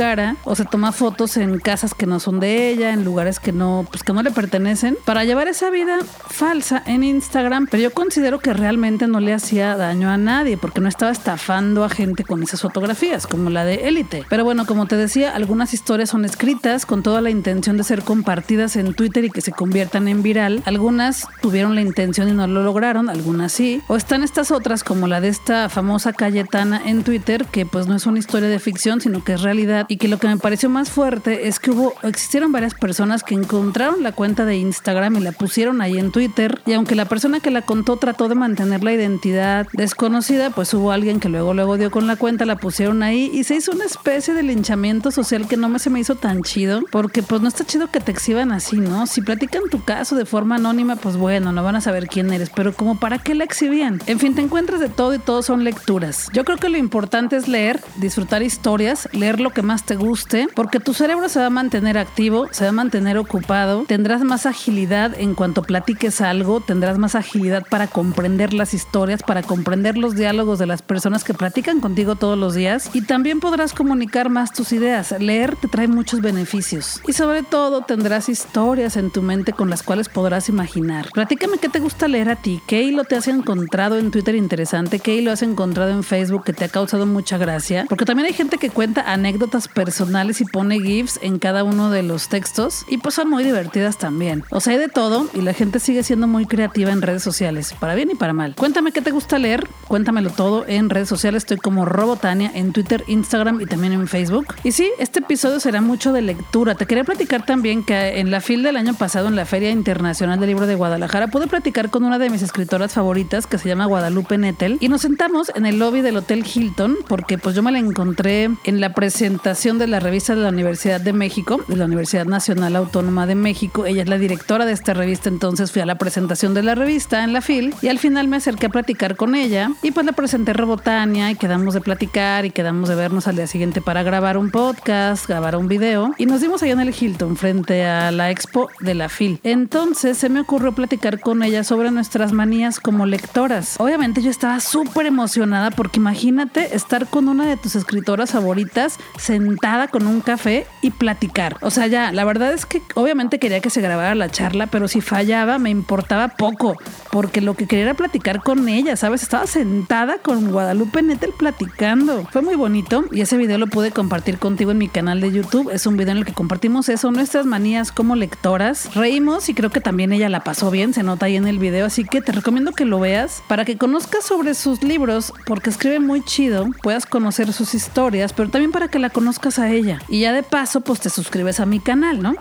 o 0.44 0.56
se 0.56 0.64
toma 0.64 0.90
fotos 0.90 1.36
en 1.36 1.60
casas 1.60 1.94
que 1.94 2.06
no 2.06 2.18
son 2.18 2.40
de 2.40 2.70
ella, 2.70 2.92
en 2.92 3.04
lugares 3.04 3.38
que 3.38 3.52
no, 3.52 3.86
pues 3.88 4.02
que 4.02 4.12
no 4.12 4.22
le 4.22 4.32
pertenecen, 4.32 4.98
para 5.04 5.24
llevar 5.24 5.46
esa 5.46 5.70
vida 5.70 5.98
falsa 6.28 6.82
en 6.86 7.04
Instagram. 7.04 7.68
Pero 7.70 7.84
yo 7.84 7.92
considero 7.92 8.40
que 8.40 8.52
realmente 8.52 9.06
no 9.06 9.20
le 9.20 9.32
hacía 9.32 9.76
daño 9.76 10.10
a 10.10 10.16
nadie, 10.16 10.56
porque 10.56 10.80
no 10.80 10.88
estaba 10.88 11.12
estafando 11.12 11.84
a 11.84 11.88
gente 11.88 12.24
con 12.24 12.42
esas 12.42 12.62
fotografías, 12.62 13.28
como 13.28 13.48
la 13.48 13.64
de 13.64 13.86
élite. 13.86 14.24
Pero 14.28 14.42
bueno, 14.42 14.66
como 14.66 14.86
te 14.86 14.96
decía, 14.96 15.36
algunas 15.36 15.72
historias 15.72 16.10
son 16.10 16.24
escritas 16.24 16.84
con 16.84 17.04
toda 17.04 17.20
la 17.20 17.30
intención 17.30 17.76
de 17.76 17.84
ser 17.84 18.02
compartidas 18.02 18.74
en 18.74 18.94
Twitter 18.94 19.24
y 19.24 19.30
que 19.30 19.40
se 19.40 19.52
conviertan 19.52 20.08
en 20.08 20.24
viral. 20.24 20.62
Algunas 20.64 21.28
tuvieron 21.40 21.76
la 21.76 21.80
intención 21.80 22.28
y 22.28 22.32
no 22.32 22.48
lo 22.48 22.64
lograron, 22.64 23.08
algunas 23.08 23.52
sí. 23.52 23.82
O 23.86 23.94
están 23.94 24.24
estas 24.24 24.50
otras, 24.50 24.82
como 24.82 25.06
la 25.06 25.20
de 25.20 25.28
esta 25.28 25.68
famosa 25.68 26.12
Cayetana 26.12 26.82
en 26.84 27.04
Twitter, 27.04 27.46
que 27.46 27.66
pues 27.66 27.86
no 27.86 27.94
es 27.94 28.06
una 28.06 28.18
historia 28.18 28.48
de 28.48 28.58
ficción, 28.58 29.00
sino 29.00 29.22
que 29.22 29.34
es 29.34 29.42
realidad. 29.42 29.81
Y 29.88 29.96
que 29.96 30.08
lo 30.08 30.18
que 30.18 30.28
me 30.28 30.36
pareció 30.38 30.68
más 30.68 30.90
fuerte 30.90 31.48
es 31.48 31.58
que 31.58 31.70
hubo, 31.70 31.94
existieron 32.02 32.52
varias 32.52 32.74
personas 32.74 33.22
que 33.22 33.34
encontraron 33.34 34.02
la 34.02 34.12
cuenta 34.12 34.44
de 34.44 34.56
Instagram 34.56 35.16
y 35.16 35.20
la 35.20 35.32
pusieron 35.32 35.80
ahí 35.80 35.98
en 35.98 36.12
Twitter. 36.12 36.60
Y 36.66 36.72
aunque 36.72 36.94
la 36.94 37.04
persona 37.04 37.40
que 37.40 37.50
la 37.50 37.62
contó 37.62 37.96
trató 37.96 38.28
de 38.28 38.34
mantener 38.34 38.82
la 38.82 38.92
identidad 38.92 39.66
desconocida, 39.72 40.50
pues 40.50 40.72
hubo 40.74 40.92
alguien 40.92 41.20
que 41.20 41.28
luego 41.28 41.54
luego 41.54 41.76
dio 41.76 41.90
con 41.90 42.06
la 42.06 42.16
cuenta, 42.16 42.46
la 42.46 42.56
pusieron 42.56 43.02
ahí 43.02 43.30
y 43.32 43.44
se 43.44 43.56
hizo 43.56 43.72
una 43.72 43.84
especie 43.84 44.34
de 44.34 44.42
linchamiento 44.42 45.10
social 45.10 45.48
que 45.48 45.56
no 45.56 45.68
me 45.68 45.78
se 45.78 45.90
me 45.90 46.00
hizo 46.00 46.14
tan 46.14 46.42
chido, 46.42 46.82
porque 46.90 47.22
pues 47.22 47.42
no 47.42 47.48
está 47.48 47.64
chido 47.64 47.90
que 47.90 48.00
te 48.00 48.12
exhiban 48.12 48.52
así, 48.52 48.76
¿no? 48.76 49.06
Si 49.06 49.20
platican 49.20 49.64
tu 49.68 49.82
caso 49.82 50.14
de 50.14 50.24
forma 50.24 50.56
anónima, 50.56 50.96
pues 50.96 51.16
bueno, 51.16 51.50
no 51.50 51.64
van 51.64 51.76
a 51.76 51.80
saber 51.80 52.06
quién 52.06 52.32
eres, 52.32 52.50
pero 52.50 52.72
como 52.72 53.00
para 53.00 53.18
qué 53.18 53.34
la 53.34 53.44
exhibían. 53.44 54.00
En 54.06 54.20
fin, 54.20 54.34
te 54.34 54.42
encuentras 54.42 54.78
de 54.78 54.88
todo 54.88 55.14
y 55.14 55.18
todo 55.18 55.42
son 55.42 55.64
lecturas. 55.64 56.28
Yo 56.32 56.44
creo 56.44 56.58
que 56.58 56.68
lo 56.68 56.78
importante 56.78 57.36
es 57.36 57.48
leer, 57.48 57.80
disfrutar 57.96 58.42
historias, 58.42 59.08
leer 59.12 59.40
lo 59.40 59.50
que 59.50 59.62
más 59.62 59.71
te 59.80 59.96
guste, 59.96 60.48
porque 60.54 60.78
tu 60.78 60.92
cerebro 60.92 61.28
se 61.30 61.40
va 61.40 61.46
a 61.46 61.50
mantener 61.50 61.96
activo, 61.96 62.48
se 62.50 62.64
va 62.64 62.70
a 62.70 62.72
mantener 62.72 63.16
ocupado, 63.16 63.84
tendrás 63.88 64.22
más 64.22 64.44
agilidad 64.44 65.18
en 65.18 65.34
cuanto 65.34 65.62
platiques 65.62 66.20
algo, 66.20 66.60
tendrás 66.60 66.98
más 66.98 67.14
agilidad 67.14 67.64
para 67.68 67.86
comprender 67.86 68.52
las 68.52 68.74
historias, 68.74 69.22
para 69.22 69.42
comprender 69.42 69.96
los 69.96 70.14
diálogos 70.14 70.58
de 70.58 70.66
las 70.66 70.82
personas 70.82 71.24
que 71.24 71.32
platican 71.32 71.80
contigo 71.80 72.16
todos 72.16 72.38
los 72.38 72.54
días 72.54 72.90
y 72.92 73.02
también 73.02 73.40
podrás 73.40 73.72
comunicar 73.72 74.28
más 74.28 74.52
tus 74.52 74.72
ideas. 74.72 75.14
Leer 75.18 75.56
te 75.56 75.68
trae 75.68 75.88
muchos 75.88 76.20
beneficios 76.20 77.00
y 77.06 77.14
sobre 77.14 77.42
todo 77.42 77.82
tendrás 77.82 78.28
historias 78.28 78.96
en 78.96 79.10
tu 79.10 79.22
mente 79.22 79.52
con 79.52 79.70
las 79.70 79.82
cuales 79.82 80.08
podrás 80.08 80.48
imaginar. 80.48 81.08
Platícame 81.14 81.58
qué 81.58 81.68
te 81.68 81.80
gusta 81.80 82.08
leer 82.08 82.28
a 82.28 82.36
ti, 82.36 82.60
qué 82.66 82.82
hilo 82.82 83.04
te 83.04 83.16
has 83.16 83.28
encontrado 83.28 83.98
en 83.98 84.10
Twitter 84.10 84.34
interesante, 84.34 84.98
qué 84.98 85.14
hilo 85.14 85.32
has 85.32 85.42
encontrado 85.42 85.90
en 85.90 86.02
Facebook 86.02 86.44
que 86.44 86.52
te 86.52 86.64
ha 86.64 86.68
causado 86.68 87.06
mucha 87.06 87.38
gracia, 87.38 87.86
porque 87.88 88.04
también 88.04 88.26
hay 88.26 88.34
gente 88.34 88.58
que 88.58 88.70
cuenta 88.70 89.12
anécdotas 89.12 89.61
personales 89.68 90.40
y 90.40 90.44
pone 90.44 90.80
GIFs 90.80 91.18
en 91.22 91.38
cada 91.38 91.64
uno 91.64 91.90
de 91.90 92.02
los 92.02 92.28
textos 92.28 92.84
y 92.88 92.98
pues 92.98 93.14
son 93.14 93.30
muy 93.30 93.44
divertidas 93.44 93.98
también. 93.98 94.44
O 94.50 94.60
sea, 94.60 94.74
hay 94.74 94.78
de 94.78 94.88
todo 94.88 95.28
y 95.34 95.40
la 95.40 95.54
gente 95.54 95.80
sigue 95.80 96.02
siendo 96.02 96.26
muy 96.26 96.46
creativa 96.46 96.92
en 96.92 97.02
redes 97.02 97.22
sociales, 97.22 97.74
para 97.78 97.94
bien 97.94 98.10
y 98.10 98.14
para 98.14 98.32
mal. 98.32 98.54
Cuéntame 98.56 98.92
qué 98.92 99.00
te 99.00 99.10
gusta 99.10 99.38
leer, 99.38 99.66
cuéntamelo 99.88 100.30
todo 100.30 100.64
en 100.66 100.90
redes 100.90 101.08
sociales, 101.08 101.42
estoy 101.42 101.58
como 101.58 101.84
Robotania 101.84 102.50
en 102.54 102.72
Twitter, 102.72 103.04
Instagram 103.06 103.60
y 103.60 103.66
también 103.66 103.92
en 103.92 104.08
Facebook. 104.08 104.54
Y 104.64 104.72
sí, 104.72 104.90
este 104.98 105.20
episodio 105.20 105.60
será 105.60 105.80
mucho 105.80 106.12
de 106.12 106.22
lectura. 106.22 106.74
Te 106.74 106.86
quería 106.86 107.04
platicar 107.04 107.44
también 107.44 107.84
que 107.84 108.20
en 108.20 108.30
la 108.30 108.40
FIL 108.40 108.62
del 108.62 108.76
año 108.76 108.94
pasado, 108.94 109.28
en 109.28 109.36
la 109.36 109.44
Feria 109.44 109.70
Internacional 109.70 110.40
del 110.40 110.48
Libro 110.48 110.66
de 110.66 110.74
Guadalajara, 110.74 111.28
pude 111.28 111.46
platicar 111.46 111.90
con 111.90 112.04
una 112.04 112.18
de 112.18 112.30
mis 112.30 112.42
escritoras 112.42 112.92
favoritas 112.92 113.46
que 113.46 113.58
se 113.58 113.68
llama 113.68 113.86
Guadalupe 113.86 114.38
Nettel 114.38 114.78
y 114.80 114.88
nos 114.88 115.02
sentamos 115.02 115.52
en 115.54 115.66
el 115.66 115.78
lobby 115.78 116.00
del 116.00 116.16
Hotel 116.16 116.44
Hilton 116.44 116.96
porque 117.08 117.38
pues 117.38 117.54
yo 117.54 117.62
me 117.62 117.72
la 117.72 117.78
encontré 117.78 118.50
en 118.64 118.80
la 118.80 118.94
presentación 118.94 119.51
de 119.52 119.86
la 119.86 120.00
revista 120.00 120.34
de 120.34 120.40
la 120.40 120.48
Universidad 120.48 120.98
de 120.98 121.12
México, 121.12 121.60
de 121.68 121.76
la 121.76 121.84
Universidad 121.84 122.24
Nacional 122.24 122.74
Autónoma 122.74 123.26
de 123.26 123.34
México. 123.34 123.84
Ella 123.84 124.02
es 124.02 124.08
la 124.08 124.16
directora 124.16 124.64
de 124.64 124.72
esta 124.72 124.94
revista, 124.94 125.28
entonces 125.28 125.70
fui 125.70 125.82
a 125.82 125.86
la 125.86 125.96
presentación 125.96 126.54
de 126.54 126.62
la 126.62 126.74
revista 126.74 127.22
en 127.22 127.34
la 127.34 127.42
FIL 127.42 127.74
y 127.82 127.88
al 127.88 127.98
final 127.98 128.28
me 128.28 128.38
acerqué 128.38 128.66
a 128.66 128.68
platicar 128.70 129.14
con 129.14 129.34
ella 129.34 129.70
y 129.82 129.90
pues 129.90 130.06
le 130.06 130.14
presenté 130.14 130.54
Robotania 130.54 131.30
y 131.30 131.34
quedamos 131.34 131.74
de 131.74 131.82
platicar 131.82 132.46
y 132.46 132.50
quedamos 132.50 132.88
de 132.88 132.94
vernos 132.94 133.28
al 133.28 133.36
día 133.36 133.46
siguiente 133.46 133.82
para 133.82 134.02
grabar 134.02 134.38
un 134.38 134.50
podcast, 134.50 135.28
grabar 135.28 135.54
un 135.56 135.68
video 135.68 136.14
y 136.16 136.24
nos 136.24 136.40
dimos 136.40 136.62
allá 136.62 136.72
en 136.72 136.80
el 136.80 136.94
Hilton 136.98 137.36
frente 137.36 137.84
a 137.84 138.10
la 138.10 138.30
expo 138.30 138.70
de 138.80 138.94
la 138.94 139.10
FIL. 139.10 139.38
Entonces 139.42 140.16
se 140.16 140.30
me 140.30 140.40
ocurrió 140.40 140.72
platicar 140.72 141.20
con 141.20 141.42
ella 141.42 141.62
sobre 141.62 141.90
nuestras 141.90 142.32
manías 142.32 142.80
como 142.80 143.04
lectoras. 143.04 143.76
Obviamente 143.78 144.22
yo 144.22 144.30
estaba 144.30 144.60
súper 144.60 145.04
emocionada 145.04 145.70
porque 145.70 146.00
imagínate 146.00 146.74
estar 146.74 147.06
con 147.06 147.28
una 147.28 147.46
de 147.46 147.58
tus 147.58 147.76
escritoras 147.76 148.30
favoritas 148.30 148.98
sentada 149.18 149.41
con 149.90 150.06
un 150.06 150.20
café 150.20 150.66
y 150.82 150.90
platicar. 150.90 151.56
O 151.60 151.70
sea, 151.70 151.86
ya, 151.86 152.12
la 152.12 152.24
verdad 152.24 152.52
es 152.52 152.66
que 152.66 152.82
obviamente 152.94 153.38
quería 153.38 153.60
que 153.60 153.70
se 153.70 153.80
grabara 153.80 154.14
la 154.14 154.28
charla, 154.28 154.66
pero 154.66 154.88
si 154.88 155.00
fallaba 155.00 155.58
me 155.58 155.70
importaba 155.70 156.28
poco, 156.28 156.76
porque 157.10 157.40
lo 157.40 157.54
que 157.54 157.66
quería 157.66 157.84
era 157.84 157.94
platicar 157.94 158.42
con 158.42 158.68
ella, 158.68 158.96
¿sabes? 158.96 159.22
Estaba 159.22 159.46
sentada 159.46 160.18
con 160.18 160.50
Guadalupe 160.50 161.02
Nettel 161.02 161.32
platicando. 161.36 162.26
Fue 162.30 162.42
muy 162.42 162.54
bonito 162.54 163.04
y 163.10 163.20
ese 163.20 163.36
video 163.36 163.58
lo 163.58 163.66
pude 163.66 163.90
compartir 163.90 164.38
contigo 164.38 164.70
en 164.70 164.78
mi 164.78 164.88
canal 164.88 165.20
de 165.20 165.32
YouTube. 165.32 165.70
Es 165.70 165.86
un 165.86 165.96
video 165.96 166.12
en 166.12 166.18
el 166.18 166.24
que 166.24 166.34
compartimos 166.34 166.88
eso, 166.88 167.10
nuestras 167.10 167.46
manías 167.46 167.92
como 167.92 168.16
lectoras. 168.16 168.94
Reímos 168.94 169.48
y 169.48 169.54
creo 169.54 169.70
que 169.70 169.80
también 169.80 170.12
ella 170.12 170.28
la 170.28 170.44
pasó 170.44 170.70
bien, 170.70 170.94
se 170.94 171.02
nota 171.02 171.26
ahí 171.26 171.36
en 171.36 171.46
el 171.46 171.58
video, 171.58 171.86
así 171.86 172.04
que 172.04 172.20
te 172.20 172.32
recomiendo 172.32 172.72
que 172.72 172.84
lo 172.84 173.00
veas 173.00 173.42
para 173.48 173.64
que 173.64 173.78
conozcas 173.78 174.24
sobre 174.24 174.54
sus 174.54 174.82
libros, 174.82 175.32
porque 175.46 175.70
escribe 175.70 176.00
muy 176.00 176.22
chido, 176.22 176.68
puedas 176.82 177.06
conocer 177.06 177.52
sus 177.52 177.74
historias, 177.74 178.32
pero 178.32 178.50
también 178.50 178.72
para 178.72 178.88
que 178.88 178.98
la 178.98 179.10
conozcas 179.10 179.31
a 179.58 179.70
ella. 179.70 180.00
Y 180.08 180.20
ya 180.20 180.32
de 180.32 180.42
paso, 180.42 180.80
pues 180.80 181.00
te 181.00 181.10
suscribes 181.10 181.60
a 181.60 181.66
mi 181.66 181.80
canal, 181.80 182.22
¿no? 182.22 182.34